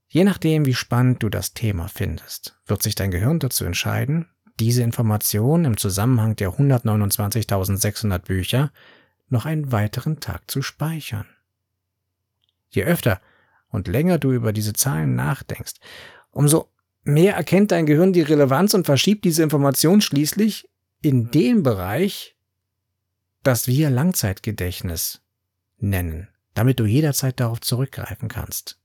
Je 0.08 0.24
nachdem, 0.24 0.66
wie 0.66 0.74
spannend 0.74 1.24
du 1.24 1.30
das 1.30 1.54
Thema 1.54 1.88
findest, 1.88 2.60
wird 2.68 2.84
sich 2.84 2.96
dein 2.96 3.12
Gehirn 3.12 3.40
dazu 3.40 3.66
entscheiden, 3.66 4.28
diese 4.60 4.84
Information 4.84 5.66
im 5.66 5.78
Zusammenhang 5.78 6.36
der 6.36 6.52
129.600 6.52 8.20
Bücher 8.20 8.72
noch 9.30 9.46
einen 9.46 9.72
weiteren 9.72 10.20
Tag 10.20 10.50
zu 10.50 10.62
speichern. 10.62 11.26
Je 12.70 12.84
öfter 12.84 13.22
und 13.70 13.88
länger 13.88 14.18
du 14.18 14.32
über 14.32 14.54
diese 14.54 14.74
Zahlen 14.74 15.16
nachdenkst, 15.16 15.76
umso 16.32 16.70
mehr 17.04 17.36
erkennt 17.36 17.72
dein 17.72 17.86
Gehirn 17.86 18.14
die 18.14 18.22
Relevanz 18.22 18.74
und 18.74 18.86
verschiebt 18.86 19.26
diese 19.26 19.44
Information 19.44 20.02
schließlich 20.02 20.70
in 21.02 21.32
den 21.32 21.64
Bereich, 21.64 22.36
das 23.44 23.68
wir 23.68 23.90
Langzeitgedächtnis 23.90 25.22
nennen, 25.78 26.30
damit 26.54 26.80
du 26.80 26.86
jederzeit 26.86 27.40
darauf 27.40 27.62
zurückgreifen 27.62 28.28
kannst. 28.28 28.80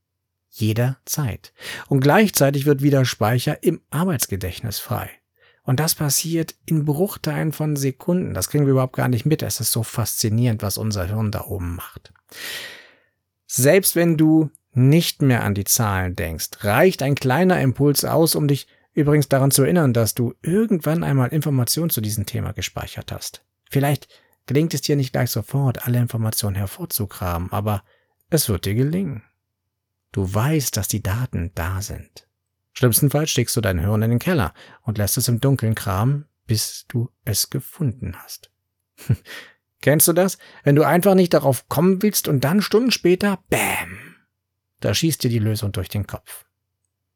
Jederzeit. 0.51 1.53
Und 1.89 2.01
gleichzeitig 2.01 2.67
wird 2.67 2.83
wieder 2.83 3.05
Speicher 3.05 3.63
im 3.63 3.81
Arbeitsgedächtnis 3.91 4.81
frei. 4.81 5.20
Und 5.63 5.79
das 5.79 5.95
passiert 5.95 6.55
in 6.67 6.85
Bruchteilen 6.85 7.53
von 7.53 7.77
Sekunden. 7.77 8.35
Das 8.35 8.49
kriegen 8.49 8.67
wir 8.67 8.73
überhaupt 8.73 8.97
gar 8.97 9.09
nicht 9.09 9.27
mit. 9.27 9.43
Es 9.43 9.61
ist 9.61 9.73
so 9.73 9.83
faszinierend, 9.83 10.63
was 10.63 10.79
unser 10.79 11.05
Hirn 11.05 11.31
da 11.31 11.45
oben 11.45 11.77
macht. 11.77 12.13
Selbst 13.47 13.97
wenn 13.97 14.17
du 14.17 14.51
nicht 14.73 15.23
mehr 15.23 15.43
an 15.43 15.55
die 15.55 15.65
Zahlen 15.65 16.17
denkst, 16.17 16.51
reicht 16.61 17.03
ein 17.03 17.15
kleiner 17.15 17.61
Impuls 17.61 18.05
aus, 18.05 18.35
um 18.35 18.49
dich 18.49 18.69
übrigens 18.93 19.29
daran 19.29 19.51
zu 19.51 19.63
erinnern, 19.63 19.93
dass 19.93 20.15
du 20.15 20.35
irgendwann 20.43 21.05
einmal 21.05 21.31
Informationen 21.31 21.91
zu 21.91 22.01
diesem 22.01 22.27
Thema 22.27 22.53
gespeichert 22.53 23.13
hast. 23.13 23.45
Vielleicht 23.69 24.09
gelingt 24.47 24.75
es 24.75 24.83
dir 24.83 24.97
nicht 24.97 25.13
gleich 25.13 25.31
sofort, 25.31 25.87
alle 25.87 25.99
Informationen 25.99 26.57
hervorzukramen, 26.57 27.53
aber 27.53 27.83
es 28.31 28.49
wird 28.49 28.65
dir 28.65 28.75
gelingen. 28.75 29.23
Du 30.13 30.33
weißt, 30.33 30.77
dass 30.77 30.89
die 30.89 31.03
Daten 31.03 31.53
da 31.55 31.83
sind. 31.83 32.29
Schlimmstenfalls 32.73 33.31
steckst 33.31 33.57
du 33.57 33.61
dein 33.61 33.79
Hirn 33.79 34.03
in 34.03 34.11
den 34.11 34.19
Keller 34.19 34.55
und 34.83 34.99
lässt 34.99 35.19
es 35.19 35.29
im 35.29 35.41
Dunkeln 35.41 35.75
kramen, 35.75 36.27
bis 36.47 36.87
du 36.89 37.11
es 37.25 37.51
gefunden 37.51 38.17
hast. 38.17 38.51
Kennst 39.81 40.09
du 40.09 40.13
das? 40.13 40.39
Wenn 40.63 40.77
du 40.77 40.85
einfach 40.85 41.15
nicht 41.15 41.33
darauf 41.33 41.69
kommen 41.69 42.03
willst 42.03 42.29
und 42.29 42.45
dann 42.45 42.61
Stunden 42.61 42.91
später, 42.91 43.43
bäm, 43.49 44.17
da 44.81 44.95
schießt 44.95 45.23
dir 45.23 45.31
die 45.31 45.39
Lösung 45.39 45.73
durch 45.73 45.89
den 45.89 46.07
Kopf. 46.07 46.47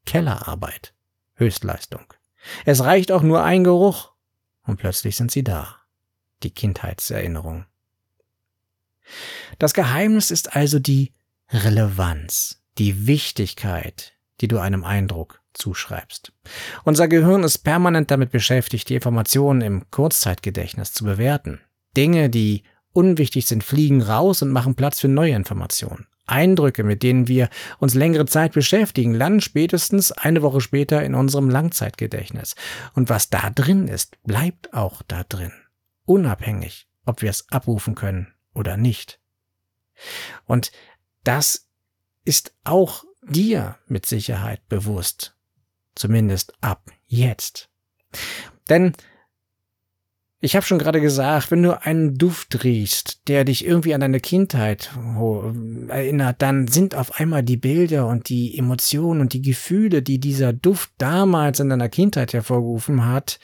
Kellerarbeit. 0.06 0.94
Höchstleistung. 1.34 2.12
Es 2.64 2.84
reicht 2.84 3.10
auch 3.10 3.22
nur 3.22 3.42
ein 3.42 3.64
Geruch 3.64 4.12
und 4.62 4.76
plötzlich 4.76 5.16
sind 5.16 5.30
sie 5.30 5.44
da. 5.44 5.76
Die 6.42 6.50
Kindheitserinnerung. 6.50 7.66
Das 9.58 9.74
Geheimnis 9.74 10.30
ist 10.30 10.54
also 10.56 10.78
die 10.78 11.12
Relevanz, 11.50 12.62
die 12.78 13.06
Wichtigkeit, 13.06 14.14
die 14.40 14.48
du 14.48 14.58
einem 14.58 14.84
Eindruck 14.84 15.42
zuschreibst. 15.54 16.32
Unser 16.84 17.08
Gehirn 17.08 17.42
ist 17.42 17.58
permanent 17.58 18.10
damit 18.10 18.30
beschäftigt, 18.30 18.88
die 18.88 18.96
Informationen 18.96 19.60
im 19.60 19.90
Kurzzeitgedächtnis 19.90 20.92
zu 20.92 21.04
bewerten. 21.04 21.60
Dinge, 21.96 22.28
die 22.28 22.64
unwichtig 22.92 23.46
sind, 23.46 23.64
fliegen 23.64 24.02
raus 24.02 24.42
und 24.42 24.50
machen 24.50 24.74
Platz 24.74 25.00
für 25.00 25.08
neue 25.08 25.34
Informationen. 25.34 26.06
Eindrücke, 26.26 26.84
mit 26.84 27.02
denen 27.02 27.28
wir 27.28 27.50
uns 27.78 27.94
längere 27.94 28.26
Zeit 28.26 28.52
beschäftigen, 28.52 29.14
landen 29.14 29.40
spätestens 29.40 30.10
eine 30.10 30.42
Woche 30.42 30.60
später 30.60 31.02
in 31.02 31.14
unserem 31.14 31.50
Langzeitgedächtnis. 31.50 32.54
Und 32.94 33.10
was 33.10 33.28
da 33.28 33.50
drin 33.50 33.88
ist, 33.88 34.22
bleibt 34.22 34.72
auch 34.72 35.02
da 35.02 35.24
drin. 35.24 35.52
Unabhängig, 36.06 36.86
ob 37.04 37.20
wir 37.20 37.30
es 37.30 37.50
abrufen 37.50 37.94
können 37.94 38.32
oder 38.54 38.76
nicht. 38.76 39.20
Und 40.46 40.72
das 41.24 41.68
ist 42.24 42.54
auch 42.64 43.04
dir 43.22 43.78
mit 43.86 44.06
Sicherheit 44.06 44.66
bewusst. 44.68 45.33
Zumindest 45.94 46.52
ab 46.60 46.90
jetzt. 47.06 47.68
Denn 48.68 48.92
ich 50.40 50.54
habe 50.56 50.66
schon 50.66 50.78
gerade 50.78 51.00
gesagt, 51.00 51.50
wenn 51.50 51.62
du 51.62 51.80
einen 51.80 52.18
Duft 52.18 52.64
riechst, 52.64 53.28
der 53.28 53.44
dich 53.44 53.64
irgendwie 53.64 53.94
an 53.94 54.02
deine 54.02 54.20
Kindheit 54.20 54.90
erinnert, 55.88 56.42
dann 56.42 56.68
sind 56.68 56.94
auf 56.94 57.18
einmal 57.18 57.42
die 57.42 57.56
Bilder 57.56 58.06
und 58.08 58.28
die 58.28 58.58
Emotionen 58.58 59.22
und 59.22 59.32
die 59.32 59.40
Gefühle, 59.40 60.02
die 60.02 60.18
dieser 60.18 60.52
Duft 60.52 60.90
damals 60.98 61.60
in 61.60 61.70
deiner 61.70 61.88
Kindheit 61.88 62.34
hervorgerufen 62.34 63.06
hat, 63.06 63.38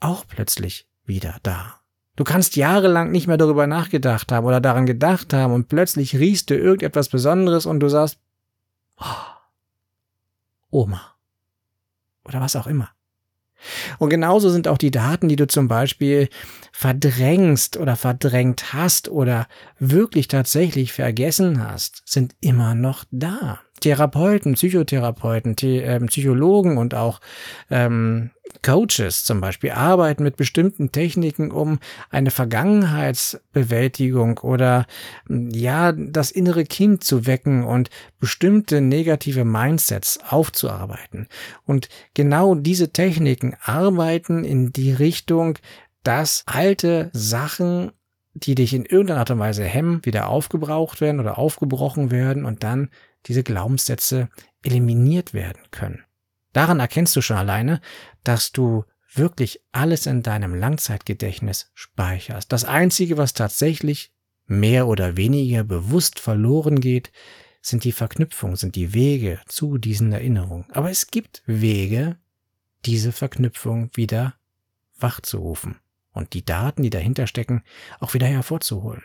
auch 0.00 0.24
plötzlich 0.26 0.88
wieder 1.04 1.36
da. 1.42 1.80
Du 2.16 2.24
kannst 2.24 2.56
jahrelang 2.56 3.10
nicht 3.10 3.26
mehr 3.26 3.36
darüber 3.36 3.66
nachgedacht 3.66 4.32
haben 4.32 4.46
oder 4.46 4.62
daran 4.62 4.86
gedacht 4.86 5.34
haben 5.34 5.52
und 5.52 5.68
plötzlich 5.68 6.16
riechst 6.18 6.48
du 6.48 6.56
irgendetwas 6.56 7.10
Besonderes 7.10 7.66
und 7.66 7.80
du 7.80 7.88
sagst, 7.88 8.18
oh, 8.98 9.04
Oma 10.70 11.17
oder 12.28 12.40
was 12.40 12.56
auch 12.56 12.66
immer. 12.66 12.90
Und 13.98 14.10
genauso 14.10 14.50
sind 14.50 14.68
auch 14.68 14.78
die 14.78 14.92
Daten, 14.92 15.28
die 15.28 15.36
du 15.36 15.48
zum 15.48 15.66
Beispiel 15.66 16.28
verdrängst 16.72 17.76
oder 17.76 17.96
verdrängt 17.96 18.72
hast 18.72 19.08
oder 19.08 19.48
wirklich 19.80 20.28
tatsächlich 20.28 20.92
vergessen 20.92 21.66
hast, 21.66 22.02
sind 22.06 22.36
immer 22.40 22.74
noch 22.74 23.04
da. 23.10 23.60
Therapeuten, 23.88 24.52
Psychotherapeuten, 24.52 25.56
The 25.58 25.78
äh, 25.78 25.98
Psychologen 26.00 26.76
und 26.76 26.94
auch 26.94 27.22
ähm, 27.70 28.28
Coaches 28.62 29.24
zum 29.24 29.40
Beispiel 29.40 29.70
arbeiten 29.70 30.24
mit 30.24 30.36
bestimmten 30.36 30.92
Techniken, 30.92 31.50
um 31.50 31.78
eine 32.10 32.30
Vergangenheitsbewältigung 32.30 34.40
oder 34.40 34.84
ja, 35.28 35.92
das 35.92 36.30
innere 36.30 36.64
Kind 36.64 37.02
zu 37.02 37.26
wecken 37.26 37.64
und 37.64 37.88
bestimmte 38.20 38.82
negative 38.82 39.46
Mindsets 39.46 40.18
aufzuarbeiten. 40.28 41.26
Und 41.64 41.88
genau 42.12 42.56
diese 42.56 42.92
Techniken 42.92 43.56
arbeiten 43.62 44.44
in 44.44 44.70
die 44.70 44.92
Richtung, 44.92 45.58
dass 46.02 46.42
alte 46.46 47.08
Sachen 47.14 47.92
die 48.34 48.54
dich 48.54 48.72
in 48.72 48.84
irgendeiner 48.84 49.20
Art 49.20 49.30
und 49.32 49.40
Weise 49.40 49.64
hemmen, 49.64 50.04
wieder 50.04 50.28
aufgebraucht 50.28 51.00
werden 51.00 51.18
oder 51.18 51.38
aufgebrochen 51.38 52.12
werden 52.12 52.44
und 52.44 52.62
dann 52.62 52.90
diese 53.28 53.42
Glaubenssätze 53.42 54.28
eliminiert 54.62 55.34
werden 55.34 55.62
können. 55.70 56.04
Daran 56.52 56.80
erkennst 56.80 57.14
du 57.14 57.20
schon 57.20 57.36
alleine, 57.36 57.80
dass 58.24 58.52
du 58.52 58.84
wirklich 59.12 59.60
alles 59.72 60.06
in 60.06 60.22
deinem 60.22 60.54
Langzeitgedächtnis 60.54 61.70
speicherst. 61.74 62.52
Das 62.52 62.64
Einzige, 62.64 63.16
was 63.16 63.34
tatsächlich 63.34 64.12
mehr 64.46 64.86
oder 64.86 65.16
weniger 65.16 65.64
bewusst 65.64 66.18
verloren 66.20 66.80
geht, 66.80 67.12
sind 67.60 67.84
die 67.84 67.92
Verknüpfungen, 67.92 68.56
sind 68.56 68.76
die 68.76 68.94
Wege 68.94 69.40
zu 69.46 69.78
diesen 69.78 70.12
Erinnerungen. 70.12 70.66
Aber 70.72 70.90
es 70.90 71.08
gibt 71.08 71.42
Wege, 71.46 72.16
diese 72.84 73.12
Verknüpfung 73.12 73.90
wieder 73.94 74.34
wachzurufen 74.98 75.76
und 76.12 76.34
die 76.34 76.44
Daten, 76.44 76.82
die 76.82 76.90
dahinter 76.90 77.26
stecken, 77.26 77.62
auch 78.00 78.14
wieder 78.14 78.26
hervorzuholen. 78.26 79.02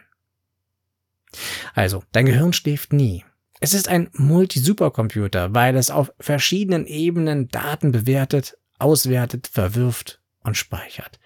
Also, 1.74 2.03
dein 2.12 2.25
Gehirn 2.25 2.53
schläft 2.53 2.94
nie. 2.94 3.25
Es 3.63 3.74
ist 3.74 3.88
ein 3.88 4.10
Multi-Supercomputer, 4.12 5.55
weil 5.55 5.77
es 5.77 5.89
auf 5.89 6.12
verschiedenen 6.20 6.86
Ebenen 6.86 7.48
Daten 7.48 7.93
bewertet, 7.93 8.58
auswertet, 8.77 9.48
verwirft 9.48 10.20
und 10.41 10.58
speichert. 10.58 11.17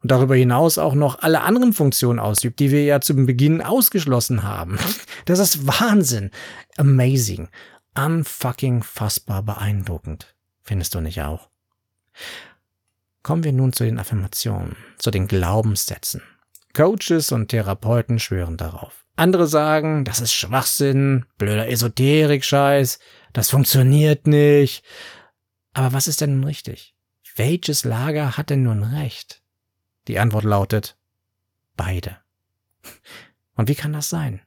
und 0.00 0.12
darüber 0.12 0.36
hinaus 0.36 0.78
auch 0.78 0.94
noch 0.94 1.18
alle 1.22 1.40
anderen 1.40 1.72
Funktionen 1.72 2.20
ausübt, 2.20 2.60
die 2.60 2.70
wir 2.70 2.84
ja 2.84 3.00
zum 3.00 3.26
Beginn 3.26 3.60
ausgeschlossen 3.60 4.44
haben. 4.44 4.78
Das 5.24 5.40
ist 5.40 5.66
Wahnsinn. 5.66 6.30
Amazing. 6.76 7.48
Unfucking 7.96 8.84
fassbar 8.84 9.42
beeindruckend. 9.42 10.36
Findest 10.62 10.94
du 10.94 11.00
nicht 11.00 11.20
auch? 11.22 11.48
Kommen 13.24 13.42
wir 13.42 13.52
nun 13.52 13.72
zu 13.72 13.82
den 13.82 13.98
Affirmationen, 13.98 14.76
zu 14.96 15.10
den 15.10 15.26
Glaubenssätzen. 15.26 16.22
Coaches 16.72 17.32
und 17.32 17.48
Therapeuten 17.48 18.20
schwören 18.20 18.56
darauf. 18.56 19.04
Andere 19.20 19.46
sagen, 19.46 20.06
das 20.06 20.20
ist 20.20 20.32
Schwachsinn, 20.32 21.26
blöder 21.36 21.68
Esoterik-Scheiß, 21.68 22.98
das 23.34 23.50
funktioniert 23.50 24.26
nicht. 24.26 24.82
Aber 25.74 25.92
was 25.92 26.08
ist 26.08 26.22
denn 26.22 26.36
nun 26.36 26.44
richtig? 26.44 26.94
Welches 27.36 27.84
Lager 27.84 28.38
hat 28.38 28.48
denn 28.48 28.62
nun 28.62 28.82
recht? 28.82 29.42
Die 30.08 30.18
Antwort 30.18 30.44
lautet 30.44 30.96
beide. 31.76 32.16
Und 33.56 33.68
wie 33.68 33.74
kann 33.74 33.92
das 33.92 34.08
sein? 34.08 34.40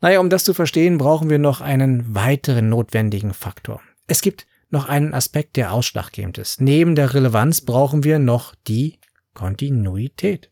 Naja, 0.00 0.20
um 0.20 0.30
das 0.30 0.44
zu 0.44 0.54
verstehen, 0.54 0.98
brauchen 0.98 1.28
wir 1.28 1.40
noch 1.40 1.60
einen 1.60 2.14
weiteren 2.14 2.68
notwendigen 2.68 3.34
Faktor. 3.34 3.82
Es 4.06 4.20
gibt 4.20 4.46
noch 4.70 4.88
einen 4.88 5.14
Aspekt, 5.14 5.56
der 5.56 5.72
ausschlaggebend 5.72 6.38
ist. 6.38 6.60
Neben 6.60 6.94
der 6.94 7.12
Relevanz 7.12 7.62
brauchen 7.62 8.04
wir 8.04 8.20
noch 8.20 8.54
die 8.68 9.00
Kontinuität. 9.34 10.51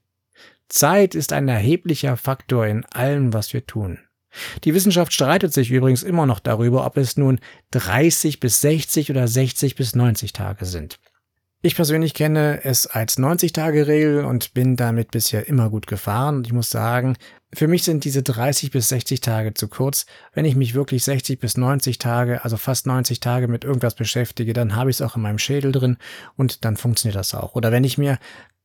Zeit 0.71 1.15
ist 1.15 1.33
ein 1.33 1.49
erheblicher 1.49 2.17
Faktor 2.17 2.67
in 2.67 2.85
allem, 2.87 3.35
was 3.35 3.53
wir 3.53 3.67
tun. 3.67 3.99
Die 4.65 4.75
Wissenschaft 4.75 5.13
streitet 5.13 5.53
sich 5.53 5.71
übrigens 5.71 6.03
immer 6.03 6.25
noch 6.25 6.39
darüber, 6.39 6.87
ob 6.87 6.97
es 6.97 7.17
nun 7.17 7.41
30 7.73 8.41
bis 8.41 8.61
60 8.61 9.11
oder 9.11 9.27
60 9.27 9.75
bis 9.75 9.95
90 9.95 10.33
Tage 10.33 10.65
sind. 10.65 10.99
Ich 11.63 11.77
persönlich 11.77 12.15
kenne 12.15 12.65
es 12.65 12.87
als 12.87 13.19
90-Tage-Regel 13.19 14.25
und 14.25 14.55
bin 14.55 14.77
damit 14.77 15.11
bisher 15.11 15.47
immer 15.47 15.69
gut 15.69 15.87
gefahren. 15.87 16.37
Und 16.37 16.47
ich 16.47 16.55
muss 16.55 16.71
sagen, 16.71 17.17
für 17.53 17.69
mich 17.69 17.83
sind 17.83 18.05
diese 18.05 18.23
30 18.23 18.71
bis 18.71 18.89
60 18.89 19.21
Tage 19.21 19.53
zu 19.53 19.69
kurz. 19.69 20.07
Wenn 20.33 20.47
ich 20.47 20.57
mich 20.57 20.73
wirklich 20.73 21.05
60 21.05 21.39
bis 21.39 21.59
90 21.59 21.99
Tage, 21.99 22.45
also 22.45 22.57
fast 22.57 22.87
90 22.87 23.21
Tage 23.21 23.47
mit 23.47 23.65
irgendwas 23.65 23.95
beschäftige, 23.95 24.55
dann 24.55 24.75
habe 24.75 24.89
ich 24.89 24.97
es 24.97 25.03
auch 25.03 25.17
in 25.17 25.23
meinem 25.23 25.39
Schädel 25.39 25.71
drin 25.71 25.99
und 26.35 26.65
dann 26.65 26.79
funktioniert 26.79 27.17
das 27.17 27.35
auch. 27.35 27.55
Oder 27.55 27.73
wenn 27.73 27.85
ich 27.85 27.99
mir 27.99 28.19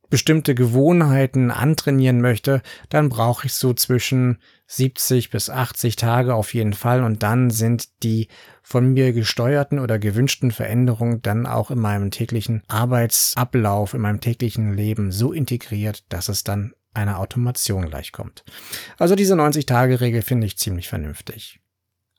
bestimmte 0.09 0.55
Gewohnheiten 0.55 1.51
antrainieren 1.51 2.21
möchte, 2.21 2.61
dann 2.89 3.09
brauche 3.09 3.47
ich 3.47 3.53
so 3.53 3.73
zwischen 3.73 4.39
70 4.67 5.29
bis 5.29 5.49
80 5.49 5.95
Tage 5.95 6.33
auf 6.33 6.53
jeden 6.53 6.73
Fall 6.73 7.03
und 7.03 7.23
dann 7.23 7.49
sind 7.49 8.03
die 8.03 8.27
von 8.63 8.93
mir 8.93 9.13
gesteuerten 9.13 9.79
oder 9.79 9.99
gewünschten 9.99 10.51
Veränderungen 10.51 11.21
dann 11.21 11.45
auch 11.45 11.71
in 11.71 11.79
meinem 11.79 12.11
täglichen 12.11 12.63
Arbeitsablauf, 12.67 13.93
in 13.93 14.01
meinem 14.01 14.21
täglichen 14.21 14.73
Leben 14.73 15.11
so 15.11 15.31
integriert, 15.31 16.03
dass 16.09 16.29
es 16.29 16.43
dann 16.43 16.73
einer 16.93 17.19
Automation 17.19 17.89
gleichkommt. 17.89 18.43
Also 18.97 19.15
diese 19.15 19.35
90-Tage-Regel 19.35 20.21
finde 20.21 20.47
ich 20.47 20.57
ziemlich 20.57 20.87
vernünftig. 20.87 21.59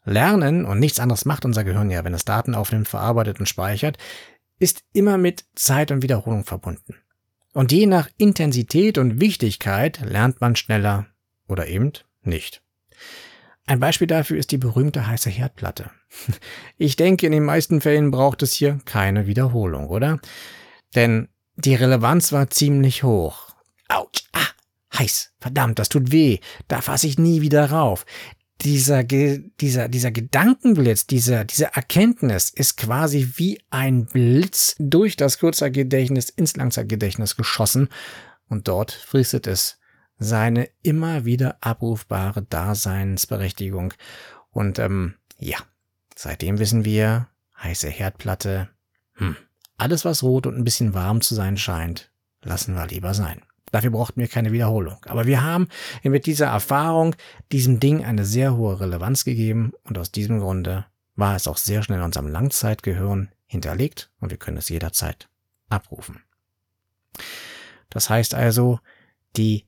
Lernen, 0.05 0.64
und 0.64 0.78
nichts 0.78 1.00
anderes 1.00 1.25
macht 1.25 1.45
unser 1.45 1.64
Gehirn 1.64 1.90
ja, 1.90 2.05
wenn 2.05 2.14
es 2.14 2.25
Daten 2.25 2.55
aufnimmt, 2.55 2.87
verarbeitet 2.87 3.40
und 3.40 3.49
speichert, 3.49 3.99
ist 4.59 4.85
immer 4.93 5.19
mit 5.19 5.45
Zeit 5.57 5.90
und 5.90 6.02
Wiederholung 6.02 6.45
verbunden. 6.45 6.95
Und 7.56 7.72
je 7.72 7.86
nach 7.86 8.10
Intensität 8.18 8.98
und 8.98 9.18
Wichtigkeit 9.18 10.00
lernt 10.04 10.42
man 10.42 10.56
schneller 10.56 11.06
oder 11.48 11.66
eben 11.66 11.90
nicht. 12.20 12.60
Ein 13.64 13.80
Beispiel 13.80 14.06
dafür 14.06 14.36
ist 14.36 14.52
die 14.52 14.58
berühmte 14.58 15.06
heiße 15.06 15.30
Herdplatte. 15.30 15.90
Ich 16.76 16.96
denke, 16.96 17.25
in 17.25 17.32
den 17.32 17.46
meisten 17.46 17.80
Fällen 17.80 18.10
braucht 18.10 18.42
es 18.42 18.52
hier 18.52 18.78
keine 18.84 19.26
Wiederholung, 19.26 19.88
oder? 19.88 20.20
Denn 20.94 21.28
die 21.54 21.75
Relevanz 21.75 22.30
war 22.30 22.50
ziemlich 22.50 23.04
hoch. 23.04 23.54
Autsch, 23.88 24.25
ah, 24.34 24.98
heiß, 24.98 25.32
verdammt, 25.40 25.78
das 25.78 25.88
tut 25.88 26.12
weh, 26.12 26.40
da 26.68 26.82
fasse 26.82 27.06
ich 27.06 27.18
nie 27.18 27.40
wieder 27.40 27.70
rauf 27.70 28.04
dieser, 28.66 29.04
dieser, 29.04 29.88
dieser 29.88 30.11
Gedankenblitz, 30.11 31.06
dieser, 31.06 31.44
diese 31.44 31.73
Erkenntnis 31.73 32.50
ist 32.50 32.76
quasi 32.76 33.34
wie 33.36 33.60
ein 33.71 34.06
Blitz 34.06 34.75
durch 34.80 35.14
das 35.14 35.38
Kurzzeitgedächtnis 35.38 36.30
ins 36.30 36.56
Langzeitgedächtnis 36.56 37.36
geschossen 37.36 37.88
und 38.49 38.67
dort 38.67 38.91
fristet 38.91 39.47
es 39.47 39.78
seine 40.19 40.69
immer 40.82 41.25
wieder 41.25 41.58
abrufbare 41.60 42.43
Daseinsberechtigung. 42.43 43.95
Und 44.50 44.80
ähm, 44.80 45.14
ja, 45.38 45.58
seitdem 46.17 46.58
wissen 46.58 46.84
wir, 46.84 47.28
heiße 47.62 47.88
Herdplatte, 47.88 48.69
hm, 49.14 49.36
alles 49.76 50.04
was 50.04 50.25
rot 50.25 50.45
und 50.49 50.56
ein 50.56 50.64
bisschen 50.64 50.93
warm 50.93 51.21
zu 51.21 51.36
sein 51.36 51.56
scheint, 51.56 52.10
lassen 52.43 52.75
wir 52.75 52.88
lieber 52.88 53.14
sein. 53.14 53.43
Dafür 53.73 53.91
brauchten 53.91 54.21
wir 54.21 54.29
keine 54.29 54.52
Wiederholung. 54.52 55.05
Aber 55.07 55.26
wir 55.26 55.43
haben 55.43 55.69
mit 56.02 56.26
dieser 56.26 56.47
Erfahrung 56.47 57.17
diesem 57.52 57.81
Ding 57.81 58.05
eine 58.05 58.25
sehr 58.25 58.57
hohe 58.57 58.81
Relevanz 58.81 59.25
gegeben 59.25 59.73
und 59.85 59.99
aus 59.99 60.13
diesem 60.13 60.41
Grunde 60.41 60.87
war 61.17 61.35
es 61.35 61.49
auch 61.49 61.57
sehr 61.57 61.83
schnell 61.83 61.99
in 61.99 62.05
unserem 62.05 62.29
Langzeitgehirn 62.29 63.31
hinterlegt 63.47 64.11
und 64.21 64.31
wir 64.31 64.39
können 64.39 64.59
es 64.59 64.69
jederzeit 64.69 65.29
abrufen. 65.69 66.23
Das 67.91 68.11
heißt 68.11 68.35
also, 68.35 68.81
die 69.37 69.67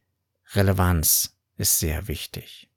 Relevanz 0.52 1.36
ist 1.56 1.78
sehr 1.78 2.08
wichtig. 2.08 2.70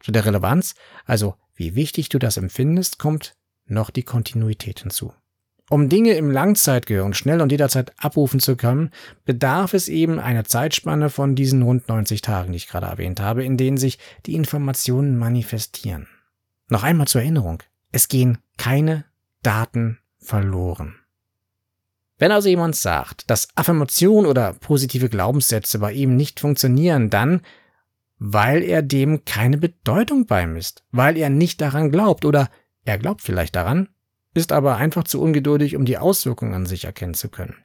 Zu 0.00 0.12
der 0.12 0.24
Relevanz, 0.24 0.74
also 1.04 1.36
wie 1.54 1.74
wichtig 1.74 2.08
du 2.08 2.18
das 2.18 2.36
empfindest, 2.36 2.98
kommt 2.98 3.36
noch 3.66 3.90
die 3.90 4.02
Kontinuität 4.02 4.80
hinzu. 4.80 5.12
Um 5.72 5.88
Dinge 5.88 6.12
im 6.12 6.30
Langzeitgehirn 6.30 7.14
schnell 7.14 7.40
und 7.40 7.50
jederzeit 7.50 7.94
abrufen 7.96 8.40
zu 8.40 8.56
können, 8.56 8.90
bedarf 9.24 9.72
es 9.72 9.88
eben 9.88 10.20
einer 10.20 10.44
Zeitspanne 10.44 11.08
von 11.08 11.34
diesen 11.34 11.62
rund 11.62 11.88
90 11.88 12.20
Tagen, 12.20 12.52
die 12.52 12.58
ich 12.58 12.68
gerade 12.68 12.88
erwähnt 12.88 13.20
habe, 13.20 13.42
in 13.42 13.56
denen 13.56 13.78
sich 13.78 13.98
die 14.26 14.34
Informationen 14.34 15.16
manifestieren. 15.16 16.08
Noch 16.68 16.82
einmal 16.82 17.08
zur 17.08 17.22
Erinnerung. 17.22 17.62
Es 17.90 18.08
gehen 18.08 18.36
keine 18.58 19.06
Daten 19.42 19.98
verloren. 20.18 20.96
Wenn 22.18 22.32
also 22.32 22.50
jemand 22.50 22.76
sagt, 22.76 23.30
dass 23.30 23.48
Affirmation 23.54 24.26
oder 24.26 24.52
positive 24.52 25.08
Glaubenssätze 25.08 25.78
bei 25.78 25.94
ihm 25.94 26.16
nicht 26.16 26.38
funktionieren, 26.38 27.08
dann 27.08 27.40
weil 28.18 28.62
er 28.62 28.82
dem 28.82 29.24
keine 29.24 29.56
Bedeutung 29.56 30.26
beimisst, 30.26 30.84
weil 30.90 31.16
er 31.16 31.30
nicht 31.30 31.62
daran 31.62 31.90
glaubt 31.90 32.26
oder 32.26 32.50
er 32.84 32.98
glaubt 32.98 33.22
vielleicht 33.22 33.56
daran, 33.56 33.88
ist 34.34 34.52
aber 34.52 34.76
einfach 34.76 35.04
zu 35.04 35.20
ungeduldig, 35.20 35.76
um 35.76 35.84
die 35.84 35.98
Auswirkungen 35.98 36.54
an 36.54 36.66
sich 36.66 36.84
erkennen 36.84 37.14
zu 37.14 37.28
können. 37.28 37.56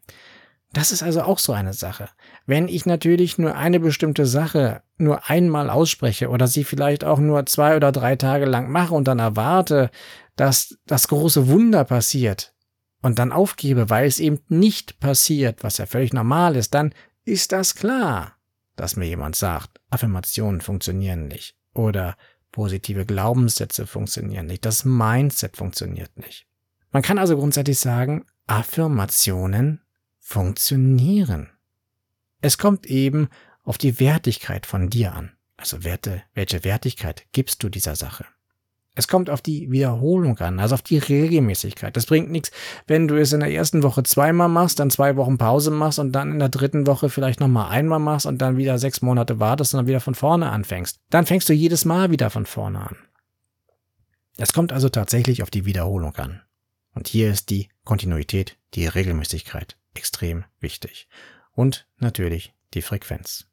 Das 0.74 0.92
ist 0.92 1.02
also 1.02 1.22
auch 1.22 1.40
so 1.40 1.54
eine 1.54 1.74
Sache. 1.74 2.10
Wenn 2.46 2.68
ich 2.68 2.86
natürlich 2.86 3.38
nur 3.38 3.56
eine 3.56 3.80
bestimmte 3.80 4.26
Sache 4.26 4.82
nur 4.98 5.30
einmal 5.30 5.70
ausspreche 5.70 6.30
oder 6.30 6.48
sie 6.48 6.64
vielleicht 6.64 7.04
auch 7.04 7.20
nur 7.20 7.46
zwei 7.46 7.76
oder 7.76 7.92
drei 7.92 8.16
Tage 8.16 8.46
lang 8.46 8.70
mache 8.70 8.94
und 8.94 9.08
dann 9.08 9.20
erwarte, 9.20 9.90
dass 10.36 10.78
das 10.86 11.08
große 11.08 11.48
Wunder 11.48 11.84
passiert 11.86 12.54
und 13.02 13.18
dann 13.18 13.32
aufgebe, 13.32 13.90
weil 13.90 14.08
es 14.08 14.20
eben 14.20 14.40
nicht 14.50 15.00
passiert, 15.00 15.64
was 15.64 15.78
ja 15.78 15.86
völlig 15.86 16.14
normal 16.14 16.56
ist, 16.56 16.74
dann 16.74 16.94
ist 17.24 17.54
das 17.54 17.76
klar, 17.76 18.34
dass 18.76 18.96
mir 18.96 19.06
jemand 19.06 19.36
sagt, 19.36 19.80
Affirmationen 19.90 20.62
funktionieren 20.62 21.28
nicht 21.28 21.56
oder 21.74 22.18
positive 22.52 23.06
Glaubenssätze 23.06 23.88
funktionieren 23.88 24.48
nicht, 24.48 24.66
das 24.66 24.84
Mindset 24.84 25.58
funktioniert 25.58 26.18
nicht. 26.18 26.47
Man 26.92 27.04
kann 27.04 27.18
also 27.18 27.36
grundsätzlich 27.36 27.80
sagen, 27.80 28.26
Affirmationen 28.48 29.82
funktionieren. 30.20 31.50
Es 32.42 32.58
kommt 32.58 32.86
eben 32.86 33.30
auf 33.64 33.78
die 33.78 34.00
Wertigkeit 34.00 34.66
von 34.66 34.90
dir 34.90 35.14
an. 35.14 35.32
Also 35.58 35.84
Werte, 35.84 36.24
welche 36.34 36.64
Wertigkeit 36.64 37.26
gibst 37.32 37.64
du 37.64 37.70
dieser 37.70 37.96
Sache? 37.96 38.26
Es 38.98 39.08
kommt 39.08 39.30
auf 39.30 39.44
die 39.44 39.70
Wiederholung 39.70 40.40
an, 40.40 40.60
also 40.60 40.74
auf 40.74 40.82
die 40.82 40.98
Regelmäßigkeit. 40.98 41.96
Das 41.96 42.08
bringt 42.08 42.32
nichts, 42.32 42.52
wenn 42.88 43.08
du 43.08 43.16
es 43.16 43.32
in 43.32 43.42
der 43.42 43.52
ersten 43.52 43.84
Woche 43.84 44.02
zweimal 44.02 44.50
machst, 44.50 44.80
dann 44.80 44.90
zwei 44.90 45.16
Wochen 45.18 45.38
Pause 45.38 45.70
machst 45.70 46.00
und 46.00 46.14
dann 46.14 46.32
in 46.32 46.40
der 46.40 46.50
dritten 46.50 46.88
Woche 46.88 47.10
vielleicht 47.10 47.40
nochmal 47.40 47.70
einmal 47.70 48.00
machst 48.00 48.26
und 48.26 48.40
dann 48.40 48.58
wieder 48.58 48.80
sechs 48.80 49.04
Monate 49.04 49.40
wartest 49.40 49.74
und 49.74 49.80
dann 49.80 49.88
wieder 49.88 50.00
von 50.00 50.16
vorne 50.16 50.50
anfängst. 50.50 51.00
Dann 51.12 51.28
fängst 51.28 51.48
du 51.48 51.54
jedes 51.54 51.86
Mal 51.86 52.10
wieder 52.10 52.32
von 52.32 52.48
vorne 52.48 52.80
an. 52.80 52.96
Es 54.38 54.52
kommt 54.52 54.74
also 54.74 54.90
tatsächlich 54.90 55.44
auf 55.44 55.52
die 55.52 55.66
Wiederholung 55.66 56.16
an. 56.16 56.42
Und 56.98 57.08
hier 57.08 57.30
ist 57.30 57.52
die 57.52 57.70
Kontinuität, 57.84 58.58
die 58.74 58.88
Regelmäßigkeit 58.88 59.78
extrem 59.94 60.46
wichtig. 60.60 61.08
Und 61.52 61.88
natürlich 62.00 62.56
die 62.74 62.82
Frequenz. 62.82 63.46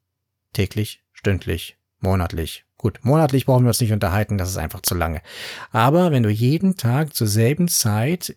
Täglich, 0.51 1.03
stündlich, 1.13 1.77
monatlich. 1.99 2.65
Gut, 2.75 3.01
monatlich 3.03 3.45
brauchen 3.45 3.63
wir 3.63 3.67
uns 3.67 3.81
nicht 3.81 3.91
unterhalten, 3.91 4.39
das 4.39 4.49
ist 4.49 4.57
einfach 4.57 4.81
zu 4.81 4.95
lange. 4.95 5.21
Aber 5.69 6.11
wenn 6.11 6.23
du 6.23 6.29
jeden 6.31 6.75
Tag 6.75 7.13
zur 7.13 7.27
selben 7.27 7.67
Zeit 7.67 8.35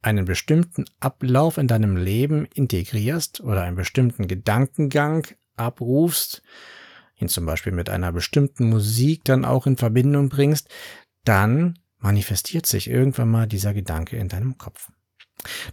einen 0.00 0.26
bestimmten 0.26 0.84
Ablauf 1.00 1.58
in 1.58 1.66
deinem 1.66 1.96
Leben 1.96 2.46
integrierst 2.54 3.40
oder 3.40 3.62
einen 3.62 3.74
bestimmten 3.74 4.28
Gedankengang 4.28 5.26
abrufst, 5.56 6.44
ihn 7.16 7.28
zum 7.28 7.46
Beispiel 7.46 7.72
mit 7.72 7.90
einer 7.90 8.12
bestimmten 8.12 8.68
Musik 8.68 9.24
dann 9.24 9.44
auch 9.44 9.66
in 9.66 9.76
Verbindung 9.76 10.28
bringst, 10.28 10.68
dann 11.24 11.80
manifestiert 11.98 12.66
sich 12.66 12.88
irgendwann 12.88 13.30
mal 13.30 13.46
dieser 13.46 13.74
Gedanke 13.74 14.16
in 14.16 14.28
deinem 14.28 14.58
Kopf. 14.58 14.90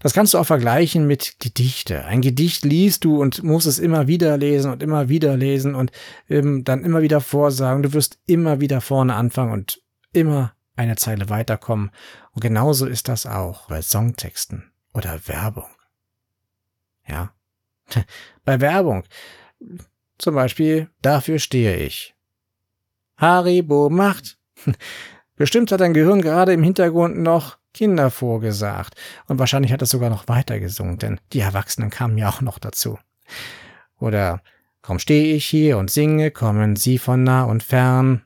Das 0.01 0.13
kannst 0.13 0.33
du 0.33 0.37
auch 0.37 0.45
vergleichen 0.45 1.07
mit 1.07 1.39
Gedichte. 1.39 2.05
Ein 2.05 2.21
Gedicht 2.21 2.65
liest 2.65 3.05
du 3.05 3.21
und 3.21 3.43
musst 3.43 3.65
es 3.65 3.79
immer 3.79 4.07
wieder 4.07 4.37
lesen 4.37 4.71
und 4.71 4.83
immer 4.83 5.09
wieder 5.09 5.37
lesen 5.37 5.73
und 5.73 5.91
ähm, 6.29 6.63
dann 6.63 6.83
immer 6.83 7.01
wieder 7.01 7.21
vorsagen. 7.21 7.83
Du 7.83 7.93
wirst 7.93 8.19
immer 8.25 8.59
wieder 8.59 8.81
vorne 8.81 9.15
anfangen 9.15 9.53
und 9.53 9.81
immer 10.11 10.53
eine 10.75 10.95
Zeile 10.95 11.29
weiterkommen. 11.29 11.91
Und 12.33 12.41
genauso 12.41 12.85
ist 12.85 13.07
das 13.07 13.25
auch 13.25 13.67
bei 13.67 13.81
Songtexten 13.81 14.71
oder 14.93 15.27
Werbung. 15.27 15.69
Ja. 17.07 17.33
Bei 18.45 18.61
Werbung. 18.61 19.03
Zum 20.17 20.35
Beispiel, 20.35 20.89
dafür 21.01 21.39
stehe 21.39 21.77
ich. 21.77 22.15
Haribo 23.17 23.89
macht. 23.89 24.37
Bestimmt 25.35 25.71
hat 25.71 25.81
dein 25.81 25.93
Gehirn 25.93 26.21
gerade 26.21 26.53
im 26.53 26.63
Hintergrund 26.63 27.17
noch 27.17 27.57
Kinder 27.73 28.11
vorgesagt. 28.11 28.95
Und 29.27 29.39
wahrscheinlich 29.39 29.71
hat 29.71 29.81
es 29.81 29.89
sogar 29.89 30.09
noch 30.09 30.27
weiter 30.27 30.59
gesungen, 30.59 30.99
denn 30.99 31.19
die 31.33 31.39
Erwachsenen 31.39 31.89
kamen 31.89 32.17
ja 32.17 32.29
auch 32.29 32.41
noch 32.41 32.59
dazu. 32.59 32.99
Oder 33.99 34.41
Kaum 34.83 34.99
stehe 34.99 35.33
ich 35.33 35.45
hier 35.45 35.77
und 35.77 35.89
singe, 35.89 36.29
kommen 36.29 36.75
sie 36.75 36.97
von 36.97 37.23
nah 37.23 37.45
und 37.45 37.63
fern. 37.63 38.21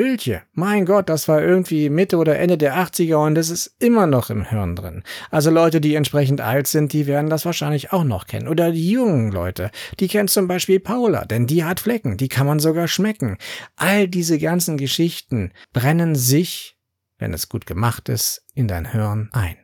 Öltje, 0.00 0.42
mein 0.52 0.86
Gott, 0.86 1.08
das 1.08 1.28
war 1.28 1.42
irgendwie 1.42 1.90
Mitte 1.90 2.16
oder 2.16 2.38
Ende 2.38 2.56
der 2.56 2.76
80er 2.76 3.26
und 3.26 3.36
es 3.36 3.50
ist 3.50 3.76
immer 3.78 4.06
noch 4.06 4.30
im 4.30 4.44
Hirn 4.44 4.74
drin. 4.74 5.04
Also 5.30 5.50
Leute, 5.50 5.80
die 5.80 5.94
entsprechend 5.94 6.40
alt 6.40 6.66
sind, 6.66 6.92
die 6.92 7.06
werden 7.06 7.30
das 7.30 7.44
wahrscheinlich 7.44 7.92
auch 7.92 8.04
noch 8.04 8.26
kennen. 8.26 8.48
Oder 8.48 8.72
die 8.72 8.90
jungen 8.90 9.30
Leute, 9.30 9.70
die 10.00 10.08
kennen 10.08 10.28
zum 10.28 10.48
Beispiel 10.48 10.80
Paula, 10.80 11.24
denn 11.26 11.46
die 11.46 11.64
hat 11.64 11.80
Flecken, 11.80 12.16
die 12.16 12.28
kann 12.28 12.46
man 12.46 12.58
sogar 12.58 12.88
schmecken. 12.88 13.36
All 13.76 14.08
diese 14.08 14.38
ganzen 14.38 14.78
Geschichten 14.78 15.52
brennen 15.72 16.16
sich 16.16 16.78
wenn 17.20 17.34
es 17.34 17.48
gut 17.48 17.66
gemacht 17.66 18.08
ist, 18.08 18.44
in 18.54 18.66
dein 18.66 18.90
Hirn 18.90 19.28
ein. 19.32 19.56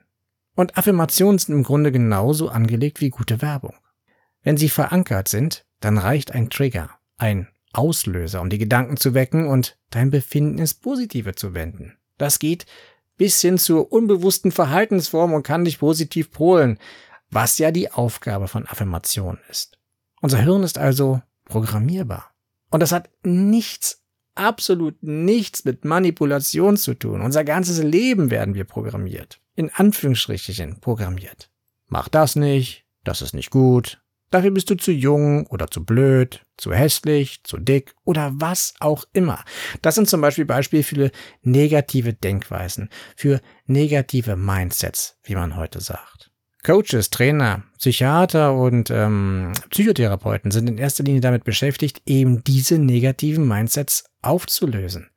Und 0.55 0.79
Affirmationen 0.79 1.39
sind 1.39 1.55
im 1.55 1.63
Grunde 1.65 1.91
genauso 1.91 2.49
angelegt 2.49 3.01
wie 3.01 3.11
gute 3.11 3.43
Werbung. 3.43 3.75
Wenn 4.43 4.57
sie 4.57 4.69
verankert 4.69 5.29
sind, 5.29 5.67
dann 5.81 5.99
reicht 5.99 6.33
ein 6.33 6.51
Trigger, 6.51 6.91
ein 7.17 7.49
Auslöser, 7.77 8.41
um 8.41 8.51
die 8.51 8.59
Gedanken 8.59 8.97
zu 8.97 9.15
wecken 9.15 9.47
und 9.47 9.79
dein 9.91 10.11
Befinden 10.11 10.59
ins 10.59 10.75
Positive 10.75 11.35
zu 11.35 11.55
wenden. 11.55 11.97
Das 12.19 12.39
geht 12.39 12.67
bis 13.17 13.41
hin 13.41 13.59
zur 13.59 13.93
unbewussten 13.93 14.53
Verhaltensform 14.53 15.33
und 15.33 15.43
kann 15.43 15.65
dich 15.65 15.79
positiv 15.79 16.31
polen, 16.31 16.79
was 17.31 17.59
ja 17.59 17.71
die 17.71 17.91
Aufgabe 17.91 18.49
von 18.49 18.67
Affirmationen 18.67 19.41
ist. 19.49 19.79
Unser 20.21 20.39
Hirn 20.39 20.63
ist 20.63 20.79
also 20.79 21.23
programmierbar. 21.45 22.31
Und 22.71 22.81
das 22.81 22.93
hat 22.93 23.11
nichts 23.23 24.03
absolut 24.37 25.03
nichts 25.03 25.65
mit 25.65 25.85
Manipulation 25.85 26.77
zu 26.77 26.95
tun. 26.95 27.23
Unser 27.23 27.43
ganzes 27.45 27.83
Leben 27.83 28.31
werden 28.31 28.55
wir 28.55 28.65
programmiert. 28.65 29.41
In 29.55 29.71
Anführungsstrichen 29.71 30.81
programmiert. 30.81 31.51
Mach 31.89 32.09
das 32.09 32.37
nicht, 32.37 32.85
das 33.05 33.23
ist 33.23 33.35
nicht 33.35 33.51
gut, 33.51 34.03
dafür 34.31 34.51
bist 34.51 34.71
du 34.71 34.77
zu 34.77 34.93
jung 34.93 35.47
oder 35.47 35.69
zu 35.69 35.85
blöd, 35.85 36.45
zu 36.57 36.73
hässlich, 36.73 37.43
zu 37.45 37.59
dick 37.59 37.95
oder 38.05 38.33
was 38.35 38.75
auch 38.81 39.05
immer. 39.13 39.45
Das 39.83 39.95
sind 39.95 40.09
zum 40.09 40.21
Beispiel 40.21 40.45
Beispiele 40.45 40.83
für 40.83 41.11
negative 41.43 42.13
Denkweisen, 42.13 42.89
für 43.17 43.41
negative 43.67 44.37
Mindsets, 44.37 45.19
wie 45.25 45.35
man 45.35 45.57
heute 45.57 45.81
sagt. 45.81 46.31
Coaches, 46.65 47.11
Trainer, 47.11 47.63
Psychiater 47.79 48.53
und 48.53 48.91
ähm, 48.91 49.53
Psychotherapeuten 49.71 50.51
sind 50.51 50.69
in 50.69 50.79
erster 50.79 51.05
Linie 51.05 51.21
damit 51.21 51.45
beschäftigt, 51.45 52.03
eben 52.07 52.43
diese 52.43 52.79
negativen 52.79 53.47
Mindsets 53.47 54.11
aufzulösen. 54.21 55.09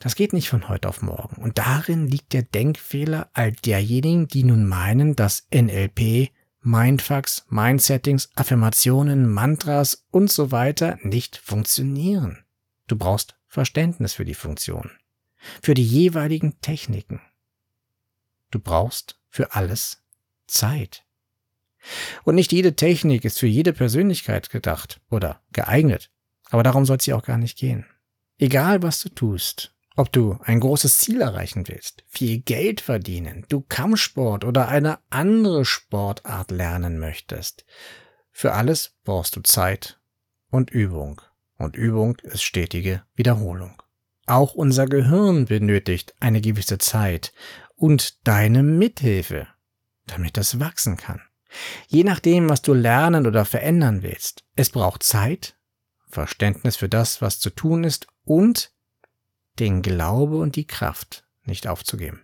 Das 0.00 0.16
geht 0.16 0.32
nicht 0.32 0.48
von 0.48 0.68
heute 0.68 0.88
auf 0.88 1.00
morgen. 1.00 1.40
Und 1.40 1.58
darin 1.58 2.08
liegt 2.08 2.32
der 2.32 2.42
Denkfehler 2.42 3.30
all 3.34 3.52
derjenigen, 3.52 4.26
die 4.26 4.42
nun 4.42 4.66
meinen, 4.66 5.14
dass 5.14 5.46
NLP, 5.54 6.30
Mindfucks, 6.64 7.44
Mindsettings, 7.50 8.30
Affirmationen, 8.34 9.30
Mantras 9.30 10.06
und 10.10 10.30
so 10.30 10.50
weiter 10.50 10.98
nicht 11.02 11.36
funktionieren. 11.36 12.44
Du 12.86 12.96
brauchst 12.96 13.36
Verständnis 13.46 14.14
für 14.14 14.24
die 14.24 14.34
Funktion, 14.34 14.90
für 15.62 15.74
die 15.74 15.84
jeweiligen 15.84 16.60
Techniken. 16.62 17.20
Du 18.50 18.58
brauchst 18.58 19.20
für 19.28 19.54
alles 19.54 20.02
Zeit. 20.46 21.04
Und 22.24 22.34
nicht 22.34 22.50
jede 22.50 22.74
Technik 22.74 23.26
ist 23.26 23.38
für 23.38 23.46
jede 23.46 23.74
Persönlichkeit 23.74 24.48
gedacht 24.48 25.00
oder 25.10 25.42
geeignet. 25.52 26.10
Aber 26.50 26.62
darum 26.62 26.86
soll 26.86 26.96
es 26.96 27.04
hier 27.04 27.16
auch 27.16 27.24
gar 27.24 27.38
nicht 27.38 27.58
gehen. 27.58 27.84
Egal 28.38 28.82
was 28.82 29.00
du 29.00 29.10
tust, 29.10 29.74
ob 29.96 30.12
du 30.12 30.38
ein 30.42 30.60
großes 30.60 30.98
Ziel 30.98 31.20
erreichen 31.20 31.68
willst, 31.68 32.04
viel 32.08 32.38
Geld 32.38 32.80
verdienen, 32.80 33.44
du 33.48 33.60
Kampfsport 33.60 34.44
oder 34.44 34.68
eine 34.68 34.98
andere 35.10 35.64
Sportart 35.64 36.50
lernen 36.50 36.98
möchtest, 36.98 37.64
für 38.30 38.52
alles 38.52 38.94
brauchst 39.04 39.36
du 39.36 39.40
Zeit 39.42 40.00
und 40.50 40.70
Übung. 40.70 41.20
Und 41.56 41.76
Übung 41.76 42.16
ist 42.22 42.42
stetige 42.42 43.04
Wiederholung. 43.14 43.80
Auch 44.26 44.54
unser 44.54 44.86
Gehirn 44.86 45.44
benötigt 45.44 46.14
eine 46.18 46.40
gewisse 46.40 46.78
Zeit 46.78 47.32
und 47.76 48.26
deine 48.26 48.64
Mithilfe 48.64 49.46
damit 50.06 50.38
es 50.38 50.60
wachsen 50.60 50.96
kann. 50.96 51.20
Je 51.86 52.04
nachdem, 52.04 52.48
was 52.48 52.62
du 52.62 52.74
lernen 52.74 53.26
oder 53.26 53.44
verändern 53.44 54.02
willst. 54.02 54.44
Es 54.56 54.70
braucht 54.70 55.02
Zeit, 55.02 55.56
Verständnis 56.08 56.76
für 56.76 56.88
das, 56.88 57.22
was 57.22 57.40
zu 57.40 57.50
tun 57.50 57.84
ist 57.84 58.06
und 58.24 58.72
den 59.58 59.82
Glaube 59.82 60.38
und 60.38 60.56
die 60.56 60.66
Kraft 60.66 61.24
nicht 61.44 61.66
aufzugeben. 61.66 62.22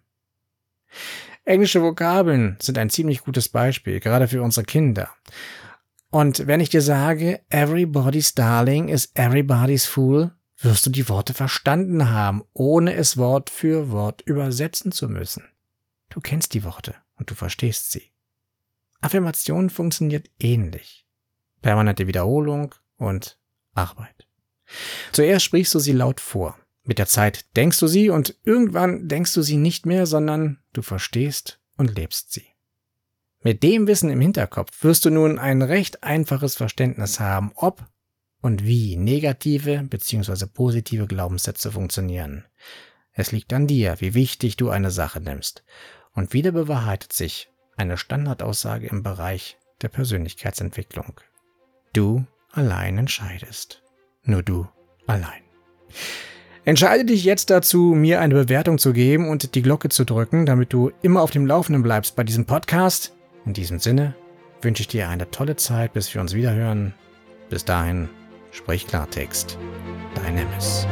Englische 1.44 1.82
Vokabeln 1.82 2.56
sind 2.60 2.78
ein 2.78 2.90
ziemlich 2.90 3.20
gutes 3.20 3.48
Beispiel, 3.48 4.00
gerade 4.00 4.28
für 4.28 4.42
unsere 4.42 4.64
Kinder. 4.64 5.10
Und 6.10 6.46
wenn 6.46 6.60
ich 6.60 6.70
dir 6.70 6.82
sage, 6.82 7.40
everybody's 7.48 8.34
darling 8.34 8.88
is 8.88 9.10
everybody's 9.14 9.86
fool, 9.86 10.32
wirst 10.58 10.84
du 10.86 10.90
die 10.90 11.08
Worte 11.08 11.34
verstanden 11.34 12.10
haben, 12.10 12.42
ohne 12.52 12.94
es 12.94 13.16
Wort 13.16 13.48
für 13.48 13.90
Wort 13.90 14.20
übersetzen 14.22 14.92
zu 14.92 15.08
müssen. 15.08 15.44
Du 16.08 16.20
kennst 16.20 16.54
die 16.54 16.64
Worte 16.64 16.94
und 17.16 17.30
du 17.30 17.34
verstehst 17.34 17.92
sie. 17.92 18.10
Affirmation 19.00 19.70
funktioniert 19.70 20.28
ähnlich. 20.38 21.06
Permanente 21.62 22.06
Wiederholung 22.06 22.74
und 22.96 23.38
Arbeit. 23.74 24.26
Zuerst 25.12 25.44
sprichst 25.44 25.74
du 25.74 25.78
sie 25.78 25.92
laut 25.92 26.20
vor. 26.20 26.58
Mit 26.84 26.98
der 26.98 27.06
Zeit 27.06 27.44
denkst 27.56 27.78
du 27.78 27.86
sie 27.86 28.10
und 28.10 28.36
irgendwann 28.44 29.08
denkst 29.08 29.34
du 29.34 29.42
sie 29.42 29.56
nicht 29.56 29.86
mehr, 29.86 30.06
sondern 30.06 30.58
du 30.72 30.82
verstehst 30.82 31.60
und 31.76 31.94
lebst 31.94 32.32
sie. 32.32 32.46
Mit 33.42 33.62
dem 33.62 33.86
Wissen 33.86 34.10
im 34.10 34.20
Hinterkopf 34.20 34.84
wirst 34.84 35.04
du 35.04 35.10
nun 35.10 35.38
ein 35.38 35.62
recht 35.62 36.02
einfaches 36.02 36.56
Verständnis 36.56 37.20
haben, 37.20 37.52
ob 37.54 37.86
und 38.42 38.64
wie 38.64 38.96
negative 38.96 39.82
bzw. 39.82 40.46
positive 40.46 41.06
Glaubenssätze 41.06 41.72
funktionieren. 41.72 42.44
Es 43.12 43.32
liegt 43.32 43.52
an 43.52 43.66
dir, 43.66 43.96
wie 44.00 44.14
wichtig 44.14 44.56
du 44.56 44.70
eine 44.70 44.90
Sache 44.90 45.20
nimmst 45.20 45.64
und 46.14 46.32
wieder 46.32 46.52
bewahrheitet 46.52 47.12
sich 47.12 47.50
eine 47.76 47.96
Standardaussage 47.96 48.86
im 48.86 49.02
Bereich 49.02 49.58
der 49.82 49.88
Persönlichkeitsentwicklung. 49.88 51.20
Du 51.92 52.26
allein 52.52 52.98
entscheidest. 52.98 53.82
Nur 54.22 54.42
du 54.42 54.68
allein. 55.06 55.42
Entscheide 56.64 57.04
dich 57.06 57.24
jetzt 57.24 57.50
dazu, 57.50 57.94
mir 57.94 58.20
eine 58.20 58.34
Bewertung 58.34 58.78
zu 58.78 58.92
geben 58.92 59.28
und 59.28 59.54
die 59.54 59.62
Glocke 59.62 59.88
zu 59.88 60.04
drücken, 60.04 60.44
damit 60.44 60.72
du 60.72 60.90
immer 61.02 61.22
auf 61.22 61.30
dem 61.30 61.46
Laufenden 61.46 61.82
bleibst 61.82 62.16
bei 62.16 62.24
diesem 62.24 62.44
Podcast. 62.44 63.14
In 63.46 63.54
diesem 63.54 63.78
Sinne 63.78 64.14
wünsche 64.60 64.82
ich 64.82 64.88
dir 64.88 65.08
eine 65.08 65.30
tolle 65.30 65.56
Zeit, 65.56 65.94
bis 65.94 66.12
wir 66.14 66.20
uns 66.20 66.34
wiederhören. 66.34 66.92
Bis 67.48 67.64
dahin, 67.64 68.10
sprich 68.52 68.86
Klartext. 68.86 69.58
Dein 70.14 70.36
Emmis. 70.36 70.86